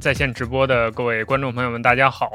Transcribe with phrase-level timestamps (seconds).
[0.00, 2.26] 在线直播的各位观众朋友们，大家好；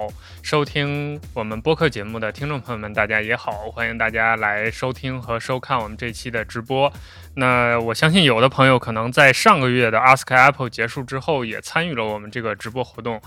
[0.41, 3.69] 收听我们播客节目的听众朋友们，大家也好。
[3.71, 6.91] 欢迎大家来收听和收看我们这期的直播。
[7.35, 13.21] 那我相信有的朋友可能在上个月的 Ask Apple 结束之后，也参与了我们这个直播活动。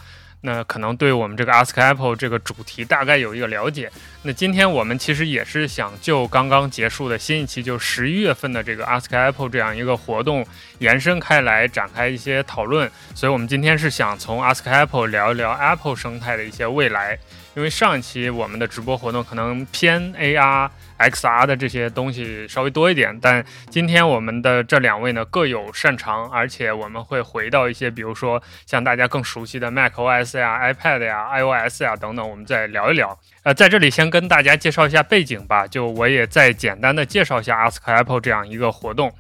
[0.47, 3.91] 那可能对我们这个 Ask Apple 这个主题大概有一个了解。
[4.25, 10.47] 那今天我们其实也是想就刚刚结束的新一期，就十一月份的这个 Ask Apple 这样一个活动
[10.81, 12.91] 延伸开来，展开一些讨论。
[13.15, 17.19] 所以我们今天是想从 Ask Apple 聊一聊 Apple 生态的一些未来。
[17.57, 33.19] 因为上一期我们的直播活动可能偏 AR、XR 的这些东西稍微多一点，但今天我们的这两位呢各有擅长，而且我们会回到一些，比如说像大家更熟悉的 macOS 呀、iPad 呀、iOS 呀等等，我们再聊一聊。
[33.43, 39.13] 呃，在这里先跟大家介绍一下背景吧，就我也再简单的介绍一下 Ask Apple 这样一个活动。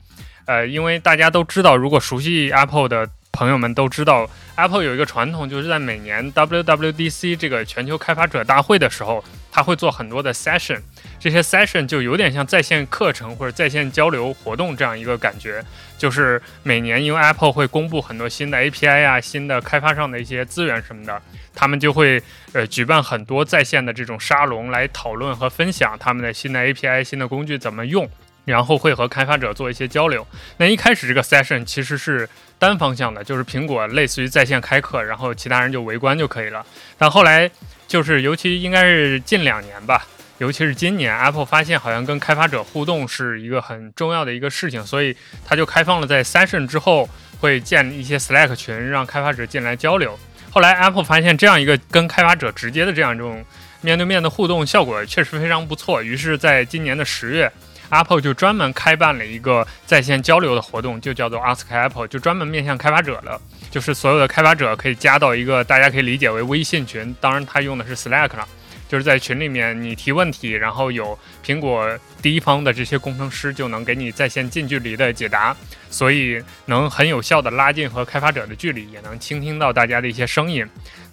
[0.47, 3.09] 呃，因为大家都知道，如果熟悉 Apple 的。
[3.37, 10.81] 朋友们都知道，Apple 有一个传统，就是在每年 WWDC 这个全球开发者大会的时候，他会做很多的 session。
[11.21, 15.65] 这些 session 就有点像在线课程或者在线交流活动这样一个感觉。
[15.97, 21.23] 就是每年因为 Apple 会公布很多新的 API 啊、新的开发上的一些资源什么的，
[21.55, 22.21] 他们就会
[22.53, 28.11] 呃举办很多在线的这种沙龙来讨论和分享他们的新的 API、新的工具怎么用。
[28.47, 30.27] 然后会和开发者做一些交流。
[30.59, 36.63] 那一开始这个 session 其实是单方向的，就是苹果类似于在线开课，然后其他人就围观就可以了。
[36.99, 37.51] 但后来
[37.87, 40.07] 就是，尤其应该是近两年吧，
[40.39, 47.09] 尤其是今年，Apple 发现好像跟开发者互动是一个很重要的一个事情，所以它就开放了在 session 之后
[47.41, 50.19] 会建一些 Slack 群，让开发者进来交流。
[50.51, 53.45] 后来 Apple 发现这样一个跟开发者直接的这样一种
[53.81, 57.51] 面对面的互动效果确实非常不错，于是在今年的十月。
[57.91, 63.41] Apple 就专门开办了一个在线交流的活动，就叫做 Ask Apple，就专门面向开发者的，
[63.75, 68.47] 就是所有的开发者可以加到一个大家可以理解为微信群，当然它用的是 Slack 了，
[68.89, 75.57] 就是在群里面你提问题，然后有苹果第一方的这些工程师就能给你在线近距离的解答，
[75.91, 80.65] 所以能很有效的拉近和开发者的距离，也能倾听到大家的一些声音。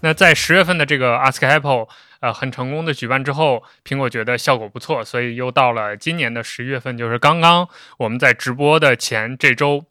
[0.02, 1.88] 那在十月份的这个 Ask Apple。
[2.22, 7.68] 呃，很成功的举办之后，苹果觉得效果不错，所以又到了今年的十一月份，就是刚刚
[7.98, 9.84] 我们在直播的前这周，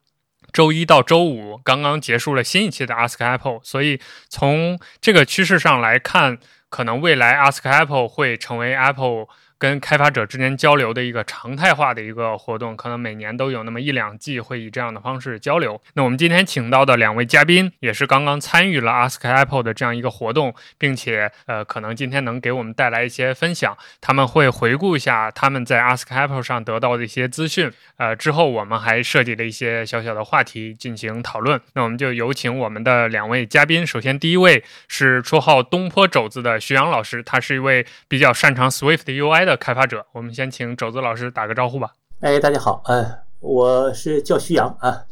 [0.53, 6.39] 周一到周五刚刚结束了新一期的 Ask Apple，所以从这个趋势上来看，
[6.69, 9.27] 可能未来 Ask Apple 会成为 Apple。
[9.61, 15.79] 跟开发者之间交流的一个常态化的一个活动，可能每年都有那么一两季会以这样的方式交流。
[15.93, 23.77] 那我们今天请到的两位嘉宾，也是刚刚参与了 Ask Apple 的这样一个活动，并且呃，可能今天能给我们带来一些分享。
[24.01, 27.71] 他们会回顾一下他们在 Ask Apple 上得到的一些资讯。
[27.99, 31.61] 呃，之后我们还设计了一些小小的话题进行讨论。
[31.75, 33.87] 那我们就有请我们的两位嘉宾。
[33.87, 39.50] 首先，第一位是绰号东坡肘子的徐阳老师，他是一位比较擅长 Swift UI 的。
[39.51, 41.93] 的开发者，我们先请肘子老师打个招呼吧。
[42.21, 45.05] 哎，大家好，呃，我是叫徐阳啊，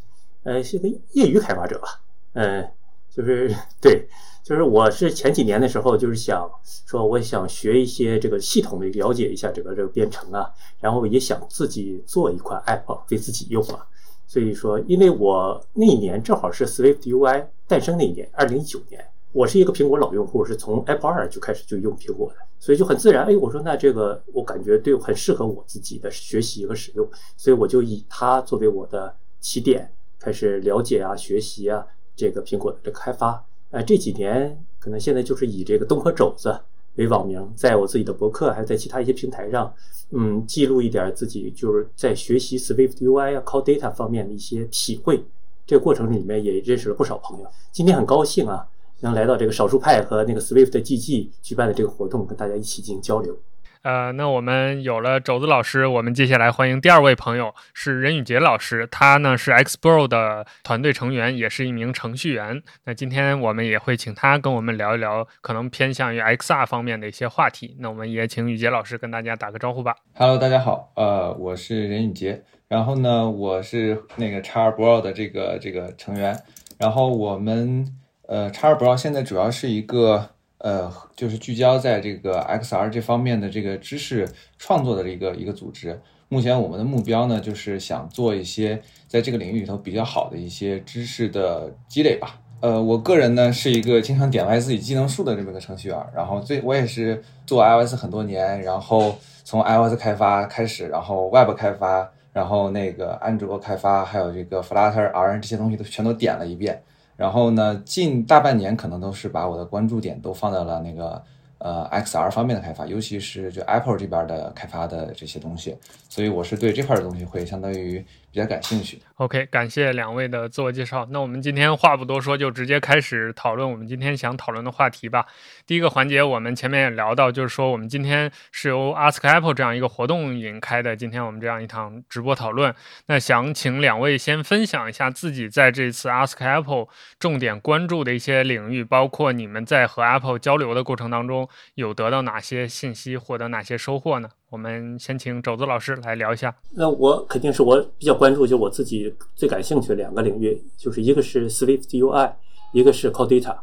[0.43, 1.99] 呃，是个业余开发者吧，
[2.35, 2.65] 嗯，
[3.13, 4.07] 就是对，
[4.41, 10.49] 就是我是前几年的时候，就是想说，我想学一些这个系统的了解一下这个这个编程啊，
[10.79, 13.85] 然后也想自己做一款 App 给自己用啊，
[14.25, 19.05] 所以说，因为我那一年正好是 Swift UI 诞生那一年，二零一九年。
[19.31, 23.25] 我是一个苹果老用户，是从 Apple 二就开始就用苹果的，所以就很自然。
[23.25, 27.07] 哎，我说那这个我感觉对很适合我自己的学习和使用，
[27.37, 31.85] 所以我就以它作为我的起点，开始了解啊、学习啊
[32.15, 33.45] 这个苹果的这开发。
[33.69, 36.59] 呃，这几年可能现在就是以这个东坡肘子
[36.95, 39.71] 为网名，在我自己的博客还有在其他一些平台上，
[40.09, 45.23] 嗯，记录一点自己就是在学习 Swift UI 啊、Call Data 方面的一些体会。
[45.67, 47.47] 这个过程里面也认识了不少朋友。
[47.71, 48.67] 今天很高兴啊。
[49.01, 53.37] 能来到这个少数派和那个 Swift GG 举办的这个活动，跟大家一起进行交流。
[53.81, 62.61] 呃，那我们有了肘子老师，我们接下来欢迎第二位朋友是任宇杰老师，他呢是 Xbro 的团队成员，也是一名程序员。
[62.83, 67.77] 那今天我们也会请他跟我们聊一聊可能偏向于 XR 方面的一些话题。
[67.79, 69.95] 那我们也请宇杰老师跟大家打个招呼吧。
[70.15, 76.37] Hello，大家好，呃，我是任宇杰，然后呢，我是那个 Xbro 的这个这个成员，
[76.77, 77.95] 然后我们。
[78.29, 80.29] 呃，叉二 Bro 现在主要是一个
[80.59, 84.29] 呃，就是聚焦在这个 XR 这方面的这个知识
[84.59, 85.99] 创作的一个一个组织。
[86.27, 92.39] 目前我们的目标呢，就是想做一些在这个领域里头比较好的一些知识的积累吧。
[92.59, 106.79] 呃，我个人呢是一个经常点歪自己技能树的这么一个程序员，然后最我也是做 iOS 很多年，然后从 iOS 开发开始，然后 Web 开发，然后那个安卓开发，还有这个 Flutter、R 这些东西都全都点了一遍。
[107.19, 111.21] 然后呢，近大半年可能都是把我的关注点都放在了那个
[111.59, 115.77] 呃 XR 方面的开发，尤其是就 Apple 这边的开发的这些东西，
[116.09, 119.01] 所以我是对这块的东西会相当于比较感兴趣。
[119.15, 121.05] OK，感谢两位的自我介绍。
[121.11, 125.25] 那我们今天话不多说，就直接开始讨论我们今天想讨论的话题吧。
[125.67, 132.73] 第一个环节，我们前面也聊到，就是说我们今天是由 Ask Apple 这样一个活动引开的，今天我们这样一场直播讨论。
[133.07, 136.87] 那想请两位先分享一下自己在这次 Ask Apple
[137.19, 144.29] 重点关注的一些领域，包括你们在和 Apple 交流的过程当中有得到哪些信息，获得哪些收获呢？
[144.49, 146.55] 我们先请肘子老师来聊一下。
[146.71, 152.33] 那我肯定是我比较关注，就我自己最感兴趣的两个领域，就是一个是 Swift UI，
[152.73, 153.57] 一个是 Core Data。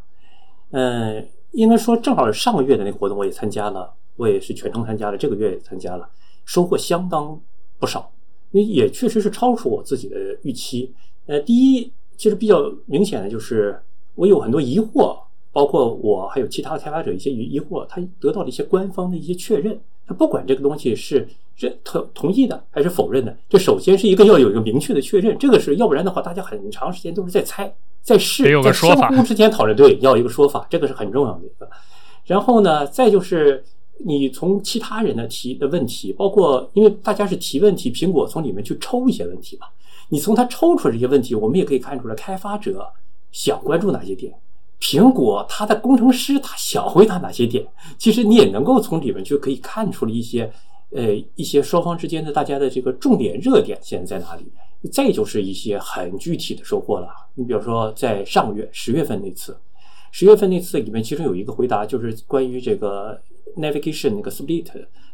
[0.71, 6.09] 嗯，应该说正好上个月的那个活动我也参加了，我也是全程参加了，这个月也参加了，
[6.45, 7.41] 收获相当
[7.79, 8.13] 不少，
[8.53, 10.95] 因为也确实是超出我自己的预期。
[11.27, 13.81] 呃，第一，其实比较明显的就是
[14.15, 15.19] 我有很多疑惑，
[15.57, 19.81] 包括我还有其他开发者一些疑疑惑，他得到了一些官方的一些确认。
[20.07, 21.27] 他不管这个东西是
[21.57, 31.67] 认同同意的还是否认的，这首先是一个要有一个明确的确认，这个是要不然的话，大家很长时间都是在猜、在试、在相互之间讨论，对，要一个说法，这个是很重要的一个。
[32.27, 33.65] 然后呢，再就是
[34.05, 39.69] 你从其他人的提的问题，包括因为大家是提问题，苹果从里面去抽一些问题嘛，
[40.11, 42.87] 你从他抽出来这些问题，我们也可以看出来开发者
[43.33, 44.35] 想关注哪些点。
[44.81, 47.67] 苹果它的工程师他想回答哪些点？
[47.99, 50.53] 其实你也能够从里面就可以看出了一些，
[50.91, 54.53] 呃，一些双方之间的大家的这个重点热点现在在哪里？
[54.93, 57.09] 再就是一些很具体的收获了。
[57.35, 59.59] 你比如说在上个月十月份那次，
[60.13, 63.21] 十月份那次里面其中有一个回答就是关于这个
[63.57, 64.67] navigation 那个 split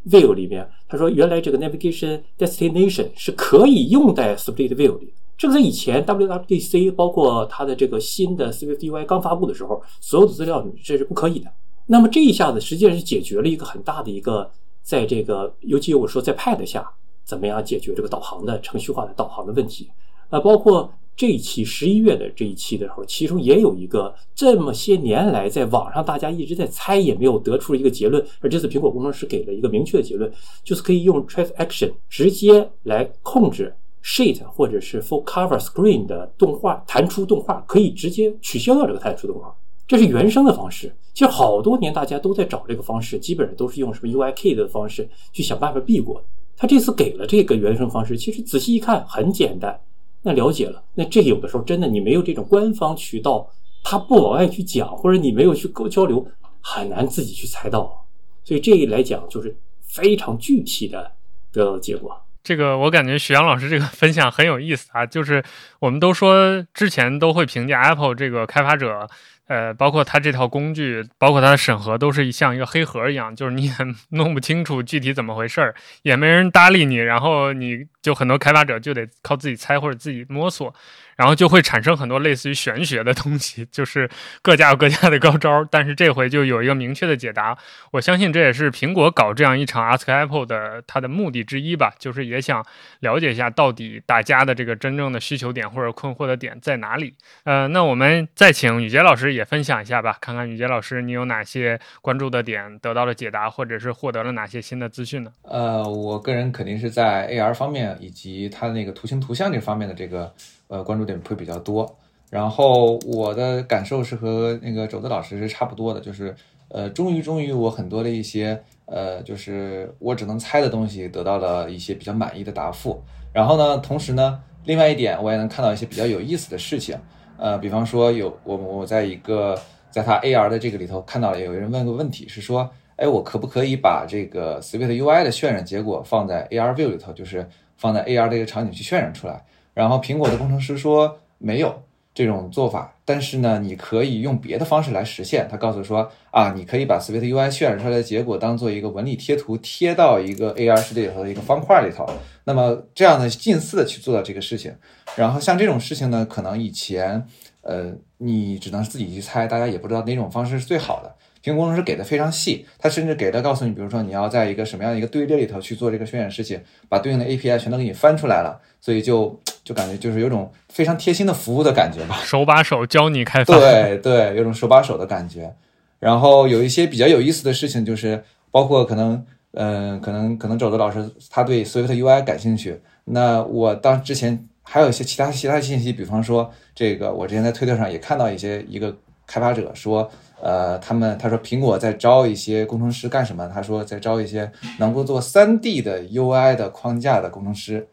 [0.06, 5.12] view 里面，他说原来这个 navigation destination 是可以用在 split view 里。
[5.38, 11.50] 这个在以前 WWDC 包括它的这个新的 Swift UI 刚发布的时候，所有的资料这是不可以的。
[11.86, 14.48] 那么这一下子实际上是解决了一个很大的一个，
[14.82, 16.88] 在这个尤其我说在 Pad 下
[17.24, 19.88] 怎么样解决这个导航的程序化的导航的问题
[20.28, 30.30] 啊，包括这一期十一月的这一期的时候，其中也有一个这么些年来在网上大家一直在猜也没有得出一个结论，而这次苹果工程师给了一个明确的结论，
[30.64, 33.74] 就是可以用 Traffic Action 直接来控制。
[34.04, 39.54] Sheet 或者是 Full Cover Screen 的动画弹出动画可以直接取消掉这个弹出动画，
[39.86, 40.92] 这是原生的方式。
[41.14, 46.20] 其实好多年大家都在找这个方式，基本上都是用什么 UIK 的方式去想办法避过。
[46.56, 49.78] 他这次给了这个原生方式，其实仔细一看很简单。
[50.22, 53.50] 那了解了，那这有的时候真的你没有这种官方渠道，
[53.82, 56.26] 他不往外去讲，或者你没有去沟交流，
[56.60, 58.06] 很难自己去猜到。
[58.44, 61.12] 所以这一来讲就是非常具体的
[61.52, 62.16] 得到的结果。
[62.44, 65.42] 这个我感觉徐阳老师这个分享很有意思啊，就是
[65.82, 69.08] 我们都说之前都会评价 Apple 这个开发者，
[69.48, 73.72] 呃，包括它这套工具，包括它的审核，都是像一个黑盒一样，就是你也
[74.10, 80.72] 弄不清楚具体怎么回事儿，也没人搭理你，然后你就很多开发者就得靠自己猜或者自己摸索。
[81.14, 84.08] 然后就会产生很多类似于玄学的东西，就是
[84.40, 85.62] 各家有各家的高招。
[85.70, 87.56] 但是这回就有一个明确的解答，
[87.92, 92.64] 我相信这也是苹果搞这样一场 Ask Apple 的它的目的之一吧，就是也想
[93.00, 97.14] 了解一下到底大家的这个真正的需求点或者困惑的点在哪里。
[97.44, 105.32] 呃，那我们再请雨杰老师也分享一下吧，看看雨杰老师你有哪些关注的点得到了解答，或者是获得了哪些新的资讯呢？
[105.42, 110.32] 呃，我个人肯定是在 AR 方面以及它那个图形图像这方面的这个。
[110.68, 111.98] 呃，关注点会比较多，
[112.30, 116.34] 然后我的感受是和那个肘子老师是差不多的，就是
[116.70, 123.04] 呃，终于终于我很多的一些呃，就是我只能猜的东西得到了一些比较满意的答复。
[123.34, 126.96] 然后呢，同时呢，另外一点我也能看到一些比较有意思的事情，
[127.36, 129.58] 呃，比方说有我我在一个
[129.90, 139.44] 在他 AR 的这个里头看到了有人问个问题是说，哎，我可不可以把这个 Swift UI 的渲染结果放在 AR View 里头，就是放在 AR 的一个场景去渲染出来？
[139.74, 141.82] 然后苹果的工程师说没有
[142.14, 145.48] 这种做法，但是呢，你可以用别的方式来实现。
[145.50, 152.06] 他告诉说啊，你可以把 Swift UI 渲染出来的结果当做一个纹理贴图贴到一个 AR 世界里头的一个方块里头。
[152.44, 154.74] 那么这样呢近似的去做到这个事情。
[155.16, 157.26] 然后像这种事情呢，可能以前
[157.62, 161.14] 呃你只能自己去猜，大家也不知道哪种方式是最好的。
[161.42, 175.54] 苹果工程师给的非常细，他甚至给的告诉你，比如说你要在一个什么样的一个队列里头去做这个渲染事情，把对应的 API 全都给你翻出来了，所以就就感觉就是有种非常贴心的服务的感觉吧，手把手教你开发，对对，有种手把手的感觉。
[176.00, 188.92] 然后有一些比较有意思的事情，就是包括可能，嗯，可能可能肘子老师他对 Swift UI 感兴趣，那我当之前还有一些其他其他信息，比方说这个，我之前在推特上也看到一些一个
[189.28, 190.10] 开发者说，
[190.42, 193.48] 呃，他们他说苹果在招一些工程师干什么？
[193.54, 194.50] 他说在招一些
[194.80, 197.86] 能够做三 D 的 UI 的框架的工程师。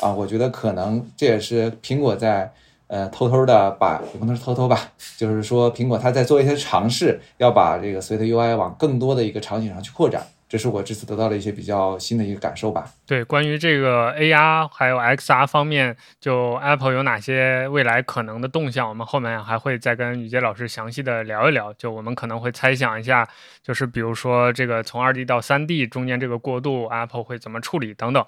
[0.00, 2.52] 啊，我觉得可能这也是苹果在
[2.86, 4.78] 呃偷偷的把，也不能是偷偷吧，
[5.16, 10.26] 就是说苹果它在做一些尝试，要把这个 Swift UI 往更多的一个场景上去扩展。
[10.46, 12.88] 这是我这次得到的一些比较新的一个感受吧。
[13.06, 21.72] 对，关于这个 AR 还有 XR 方面，就 Apple 有哪些未来可能的动向，我们后面还会再跟宇杰老师详细的聊一聊。
[21.72, 23.28] 就我们可能会猜想一下，
[23.64, 28.24] 就是比如说这个从 2D 到 3D 中间这个过渡，Apple 会怎么处理等等。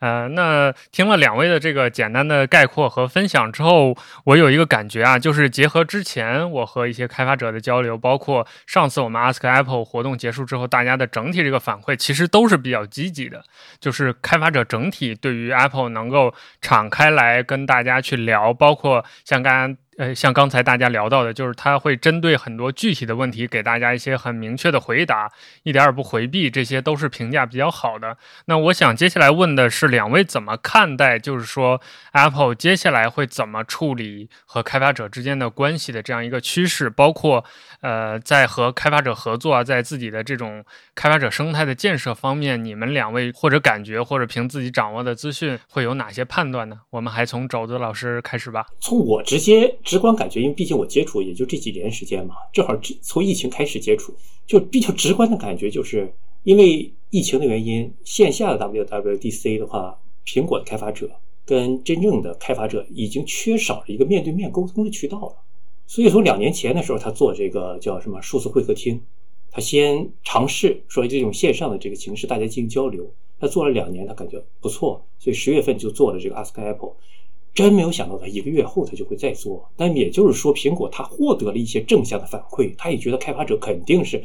[0.00, 13.44] 呃，那听了两位的这个简单的概括和分享之后，我有一个感觉啊，就是结合之前我和一些开发者的交流，包括上次我们 Ask Apple 活动结束之后，大家的整体这个反馈其实都是比较积极的，
[13.78, 19.76] 就是开发者整体对于 Apple 能够敞开来跟大家去聊，包括像刚刚。
[20.00, 25.30] 呃，像刚才大家聊到的，就是他会针对很多具体的问题给大家一些很明确的回答，
[25.62, 28.16] 一点也不回避，这些都是评价比较好的。
[28.46, 31.78] 那我想接下来问的是，两位怎么看待，就是说
[32.12, 37.44] Apple 接下来会怎么处理和开发者之间的关系的这样一个趋势，包括
[37.82, 40.64] 呃，在和开发者合作啊，在自己的这种
[40.94, 46.78] 开发者生态的建设方面，你们两位或者感觉或者凭自己掌握的资讯会有哪些判断呢？
[46.88, 48.64] 我们还从肘子老师开始吧。
[48.80, 49.76] 从我直接。
[49.90, 54.14] 直观感觉，因为毕竟我接触也就这几年时间嘛，正好从疫情开始接触，
[54.46, 61.10] 就比较直观的感觉，就是因为疫情的原因，线下的 WWDC 的话，苹果的开发者
[61.44, 65.34] 跟真正的开发者已经缺少了一个面对面沟通的渠道了。
[65.88, 69.02] 所以从两年前的时候，他做这个叫什么数字会客厅，
[69.50, 73.12] 他先尝试说这种线上的这个形式，大家进行交流。
[73.40, 76.92] 他做了两年，他感觉不错，所以十月份就做了这个 Ask Apple。
[77.52, 79.70] 真没有想到，他一个月后他就会再做。
[79.76, 84.24] 但也就是说，苹果他获得了一些正向的反馈，他也觉得开发者肯定是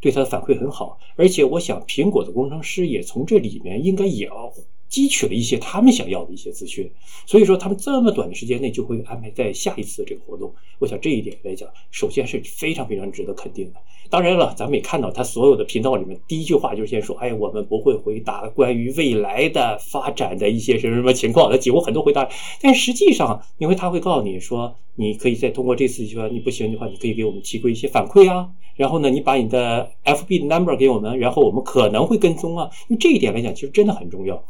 [0.00, 0.98] 对他的反馈很好。
[1.16, 4.52] 而且，我想苹果的工程师也从这里面应该也要
[4.90, 6.90] 汲取了一些他们想要的一些资讯。
[7.26, 10.52] 所以说，他们这么短的时间内就会安排在下一次这个活动。
[10.78, 13.80] 我想这一点来讲，首先是非常非常值得肯定的。
[14.08, 22.28] 当然了，咱们也看到他所有的频道里面，第一句话就是先说：“哎，我们不会回答关于未来的发展的一些什么什么情况。”他几乎很多回答，
[22.62, 28.48] 但实际上，因为他会告诉你说，你可以再通过这次说你不行的话，你可以给我们提供一些反馈啊。
[28.76, 32.70] 然后呢，你把你的 FB 的 number 给我们，然后我们可能会跟踪啊。
[32.88, 34.44] 因为这一点来讲，其实真的很重要。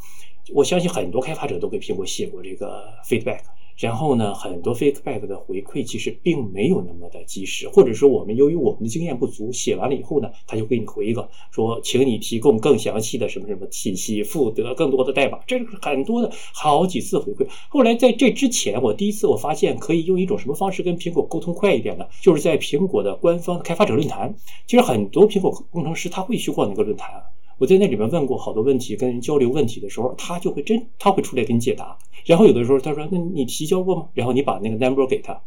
[0.55, 3.41] 我相信很多开发者都给苹果写过这个 feedback。
[3.79, 17.47] 然后呢，很多 feedback 的回馈其实并没有那么的及时，或者说我们由于我们的经验不足，写完了以后呢，他就给你回一个说，请你提供更详细的什么什么信息，附得更多的代码，这是很多的好几次回馈。
[17.69, 24.35] 后来在这之前，我第一次我发现可以用一种什么方式跟苹果沟通快一点的，就是在苹果的官方开发者论坛。
[24.67, 27.23] 其实很多苹果工程师他会去逛那个论坛。
[27.59, 31.97] 我在那里面问过好多问题，跟人交流问题的时候，他就会真他会出来给你解答。
[32.27, 35.41] 然后有的时候他说：“那你提交过吗？”然后你把那个 number 给他，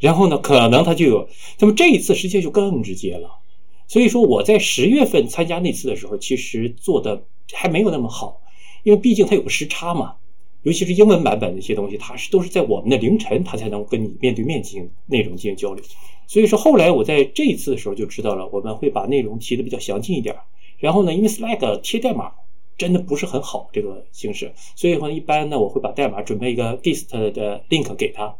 [0.00, 1.28] 然后呢，可能他就有。
[1.60, 3.38] 那么这一次实际上就更直接了。
[3.86, 8.40] 所以说我在十月份参加那次的时候，其实做的还没有那么好，
[8.82, 10.14] 因为毕竟它有个时差嘛，
[10.62, 15.84] 尤其是英文版本的一些东西，它是都是在我们的凌晨，它才能跟你面对面进行内容进行交流。
[16.26, 20.34] 所以说后来我在这一次的时候就知道了，我们会把内容提的比较详尽一点。
[20.82, 22.32] 然后呢，因为 Slack 贴代码
[22.76, 28.34] 真的不是很好这个形式，所以说一般呢，我会把代码准备一个 gist 的 link 给他。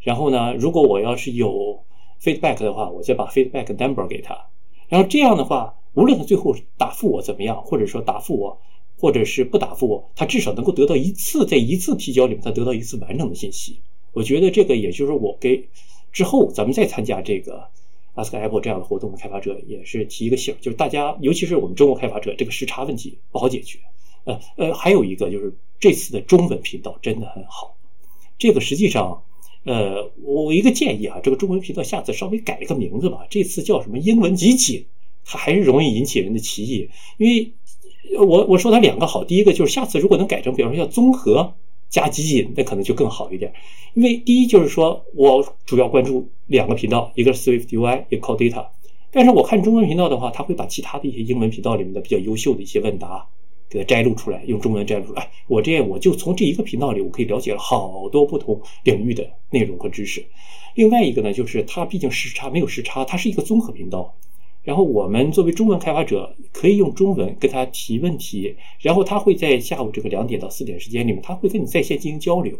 [0.00, 1.84] 然后呢，如果我要是有
[2.20, 4.46] feedback 的话，我再把 feedback number 给他。
[4.88, 8.58] 然后这样的话，无论他最后答复我怎么样，或者说答复我，
[8.98, 13.78] 或者是不答复我，他至少能够得到一次在一次提交里面他得到一次完整的信息。
[14.12, 15.68] 我觉得这个也就是我给
[16.12, 17.68] 之后咱们再参加这个。
[18.14, 23.78] Ask Apple 这样的活动的开发者也是提一个醒，就是大家，尤其是我们中国开发者，这个时差问题不好解决。
[24.24, 27.76] 呃呃，还有一个就是这次的中文频道真的很好。
[28.38, 29.22] 这个实际上，
[29.64, 33.26] 呃，我一个建议啊，这个中文频道下次稍微改一个名字吧。
[33.28, 34.86] 这次叫什么英文集锦，
[35.24, 36.88] 它还是容易引起人的歧义。
[37.18, 37.52] 因为
[38.18, 41.54] 我我说它两个好，第一个就是下次如果能改成，比方说叫综合。
[41.94, 43.54] 加集锦那可能就更好一点，
[43.94, 48.66] 因为第一就是说我主要关注两个频道，一个是 Swift UI，一个 Call Data。
[49.12, 53.24] 但是我看中文频道的话，他会把其他的一些英文频道里面的比较优秀的一些问答
[53.70, 55.30] 给它摘录出来，用中文摘录出来。
[55.46, 60.26] 我这样我就从这一个频道里，我可以了解了好多不同领域的内容和知识。
[60.74, 64.16] 另外一个呢，就是它毕竟时差没有时差，它是一个综合频道。
[64.64, 72.58] 然后我们作为中文开发者，可以用中文跟他提问题，然后他会在下午这个两点到四点时间里面，他会跟你在线进行交流。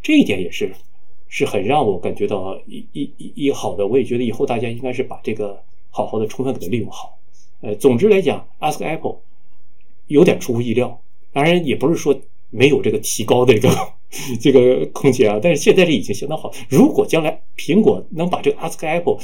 [0.00, 0.72] 这一点也是
[1.28, 3.86] 是很让我感觉到一一一一好的。
[3.86, 7.18] 我也觉得以后大家应该是把这个好好的充分给它利用好。
[7.60, 9.16] 呃，总之来讲，Ask Apple
[10.06, 11.00] 有点出乎意料，
[11.32, 12.18] 当然也不是说
[12.50, 13.74] 没有这个提高的这个
[14.40, 15.40] 这个空间啊。
[15.42, 16.52] 但是现在这已经相当好。
[16.68, 19.18] 如果将来苹果能把这个 Ask Apple，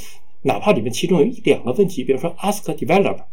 [0.46, 3.24] 哪怕里面其中有一两个问题，比如说 Ask Developer。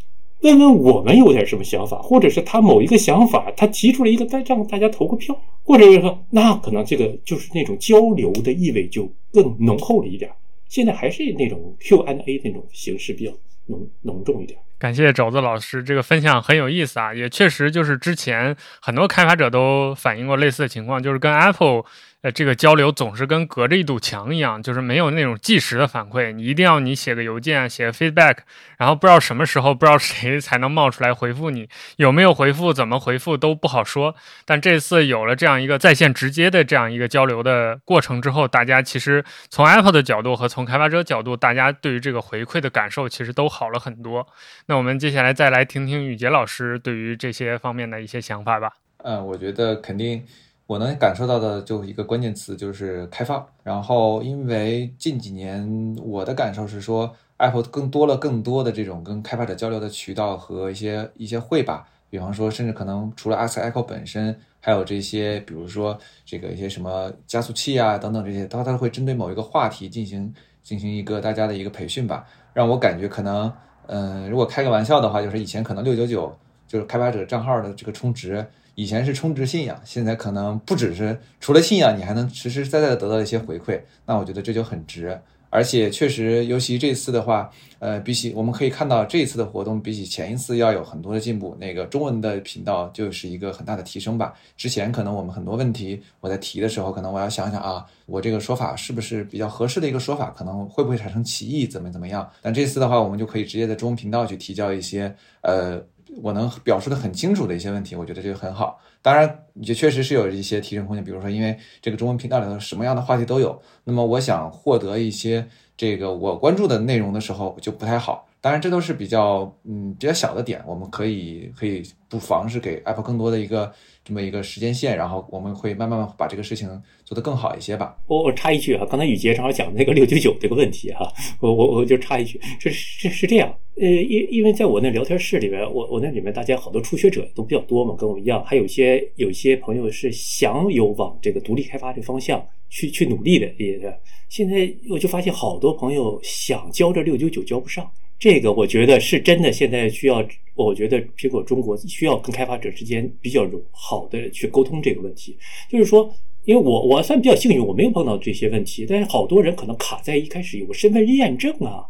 [0.42, 10.30] 问问我们有点什么想法，或者是他某一个想法，他提出了一个，再让大家投个票，或者是说，那可能这个就是那种交流的意味就更浓厚了一点。
[10.68, 13.32] 现在还是那种 Q&A 那种形式比较
[13.68, 14.60] 浓浓重一点。
[14.78, 21.86] 感谢肘子老师这个分享很有意思啊，也确实就是之前很多开发者都反映过类似的情况，就是跟 Apple。
[22.24, 26.32] 呃，这个交流总是跟隔着一堵墙一样，就是没有那种即时的反馈。
[26.32, 28.38] 你一定要你写个邮件，写个 feedback，
[28.78, 34.16] 然后不知道什么时候，不知道谁才能冒出来回复你，有没有回复，怎么回复都不好说。
[34.46, 44.26] 但这次有了这样一个在线直接的这样一个交流的过程之后，大家其实从 Apple 的角度和从开发者角度，大家对于这个回馈的感受其实都好了很多。
[44.68, 48.72] 那我们接下来再来听听宇杰老师对于这些方面的一些想法吧。
[49.00, 50.26] 嗯，我觉得肯定。
[50.66, 53.46] 我能感受到的就一个关键词就是开放。
[53.64, 61.88] 然后，因为近几年我的感受是说，Apple 更多了更多的这种跟开发者交流的渠道和一些一些会吧。
[62.10, 72.26] 比方说，甚至可能除了 Ask Echo 本身，还有这些，比如说这个一些什么加速器啊等等这些，它它会针对某一个话题进行进行一个大家的一个培训吧。
[72.54, 73.52] 让我感觉可能，
[73.88, 76.32] 嗯，如果开个玩笑的话，就是以前可能六九九
[76.68, 78.46] 就是开发者账号的这个充值。
[78.76, 85.20] 以前是充值信仰，现在可能不只是除了信仰，你还能实实在在的得到一些回馈，那我觉得这就很值。
[85.52, 91.56] 而且确实，尤其这次的话，呃，比起我们可以看到这一次的活动，比起前一次要有很多的进步。
[91.60, 94.34] 那个中文的频道就是一个很大的提升吧。
[94.58, 102.28] 之前可能我们很多问题我在提的时候，可能我要想想啊，我这个说法是不是比较合适的一个说法，可能会不会产生歧义，怎么怎么样？
[102.42, 105.80] 但这次的话，我们就可以直接在中文频道去提交一些呃。
[106.22, 108.80] 我能表述的很清楚的一些问题，我觉得这个很好。
[109.02, 111.04] 当然，也确实是有一些提升空间。
[111.04, 115.46] 比如说，因为这个中文频道里头什么样的话题都有，那么我想获得一些
[115.76, 118.28] 这个我关注的内容的时候就不太好。
[118.40, 123.72] 当然，这都是比较嗯比较小的点，我们可以可以不妨是给 Apple 更多的一个
[124.06, 126.68] 这么一个时间线，然后我们会慢慢把这个事情
[127.06, 127.98] 做得更好一些吧。
[128.08, 143.94] 我我插一句哈，刚才雨杰正好讲那个六九九这个问题哈，我我我就插一句，是是是这样，呃，因因为在我那聊天室里面，我我那里面大家好多初学者都比较多嘛，跟我一样，还有一些有一些朋友是想有往这个独立开发这方向去去努力的，也是。
[144.28, 147.90] 现在我就发现好多朋友想交这六九九交不上。
[148.24, 155.38] 这个我觉得是真的，现在需要，我觉得苹果中国需要跟开发者之间比较好的去沟通这个问题。
[155.70, 156.10] 就是说，
[156.46, 161.84] 因为我我算比较幸运，我没有碰到这些问题，但是好多人可能卡在一开始有个身份验证啊。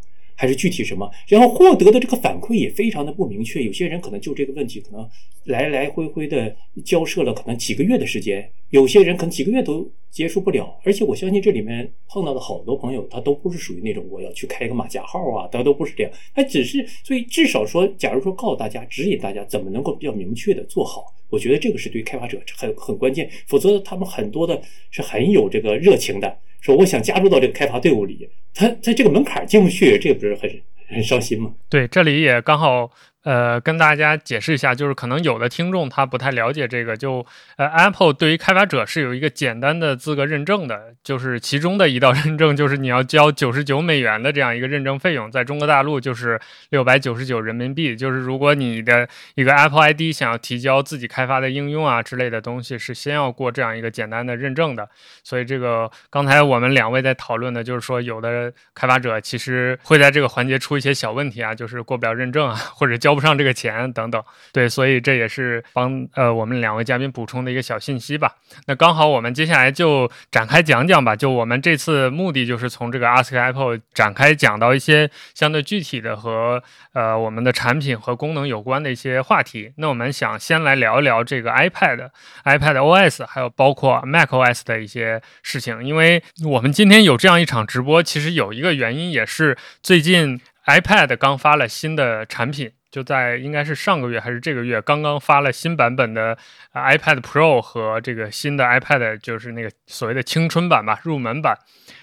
[0.44, 3.64] 还是具体什么，然后获得的这个反馈也非常的不明确。
[3.64, 5.10] 有些人可能就这个问题，可能
[5.46, 6.54] 来来回回的
[6.84, 10.78] 交涉了可能几个月的时间，有些人可能几个月都结束不了。
[10.84, 16.12] 而且我相信这里面碰到的好多朋友，他都不是属于那种我要去开个马甲号啊，他都不是这样。
[16.36, 23.28] 他只是，所以至少说，假如说告诉大家、指引大家怎么能够比较明确的做好，我觉得这个是对开发者很很关键。
[23.48, 26.38] 否则他们很多的是很有这个热情的。
[26.62, 31.54] 说我想加入到这个开发队伍里，他在这个门槛进不去，这不是很很伤心吗？
[31.68, 32.92] 对，这里也刚好。
[33.24, 46.38] 呃，跟大家解释一下，就是可能有的听众他不太了解这个，就呃，Apple 对于开发者是有一个简单的资格认证的，就是其中的一道 认证就是你要交九十九美元的这样一个认证费用，在中国大陆就是
[46.72, 54.90] 六百九十九人民币，就是如果你的一个 Apple ID 想要提交自己开发的应用啊之类的东西，是先要过这样一个简单的认证的。
[55.24, 63.13] 所以这个刚才我们两位在讨论的，就是说有的开发者其实会在这个环节出一些小问题啊，就是过不了认证啊，或者交。
[63.14, 68.38] 交不上这个钱等等，对，所以这也是帮呃我们两位嘉宾补充的一个小信息吧。
[68.66, 71.16] 那刚好我们接下来就展开讲讲吧。
[71.16, 79.72] 就我们这次目的就是从这个 Ask Apple 展开讲到一些相对具体的和呃我们的产品和功能有关的一些话题。
[79.78, 82.10] 那我们想先来聊一聊这个 iPad、
[82.46, 92.72] iPad OS 还有包括 Mac OS 的一些事情，因为我们今天有这样一场直播，其实有一个原因也是最近 iPad 刚发了新的产品。
[92.94, 96.38] 就在应该是上个月还是这个月，刚刚发了新版本的
[96.76, 101.58] iPad Pro 和这个新的 iPad，就是那个所谓的青春版吧，入门版。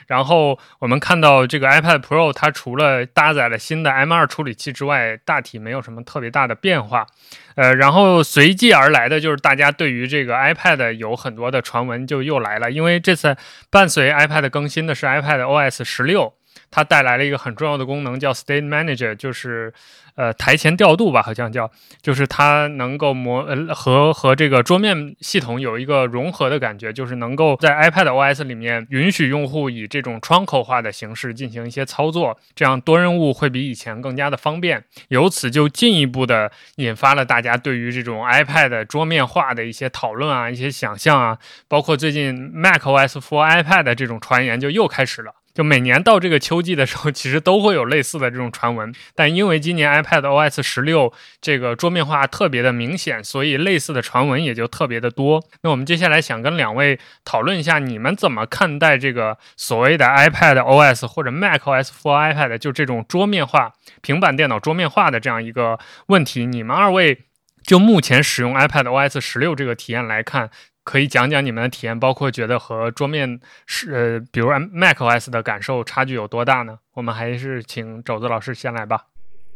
[0.08, 7.06] 然后我们看到这个 iPad Pro，它除了搭载了新的 M2 处理器之外，大体没有什么特别大的变化。
[7.54, 13.36] 呃，然后随即而来的就是大家对于这个 iPad 有很多的传闻就又来了，因为这次
[13.70, 16.34] 伴随 iPad 更新的是 iPad OS 十六。
[16.70, 19.72] 它带来了一个很重要的功能，叫 State Manager，就是
[20.14, 34.84] 呃台前调度吧，好像叫，就是它能够模呃和和这个桌面系统有一个融合的感觉，就是能够在 iPad OS 里面允许用户以这种窗口化的形式进行一些操作，这样多任务会比以前更加的方便。
[35.08, 45.34] 由此就进一步的引发了大家对于这种 iPad 桌面化的一些讨论啊，一些想象啊，包括最近 macOS for iPad 这种传言就又开始了。
[45.52, 55.44] 就每年到这个秋季的时候，其实都会有类似的这种传闻，但因为今年 iPad OS 十六这个桌面化特别的明显，所以类似的传闻也就特别的多。
[55.62, 66.46] 那我们接下来想跟两位讨论一下，你们怎么看待这个所谓的 iPad OS 或者 macOS for iPad 就这种桌面化、平板电脑桌面化的这样一个问题？
[66.46, 67.24] 你们二位
[67.64, 70.50] 就目前使用 iPad OS 十六这个体验来看。
[70.90, 76.80] 可以讲讲你们的体验，包括觉得和桌面是呃，比如 macOS 的感受差距有多大呢？
[76.94, 79.06] 我们还是请肘子老师先来吧。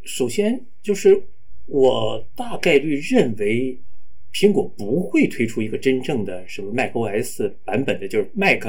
[0.04, 1.20] 首先就是
[1.66, 3.76] 我大概率认为，
[4.32, 8.64] 苹果不会推出一个真正的什么 macOS 版本的，就是 Mac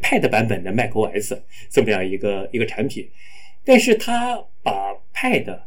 [0.00, 3.06] Pad 版本的 macOS 这么样一个一个产品。
[3.66, 5.58] 但是它把 Pad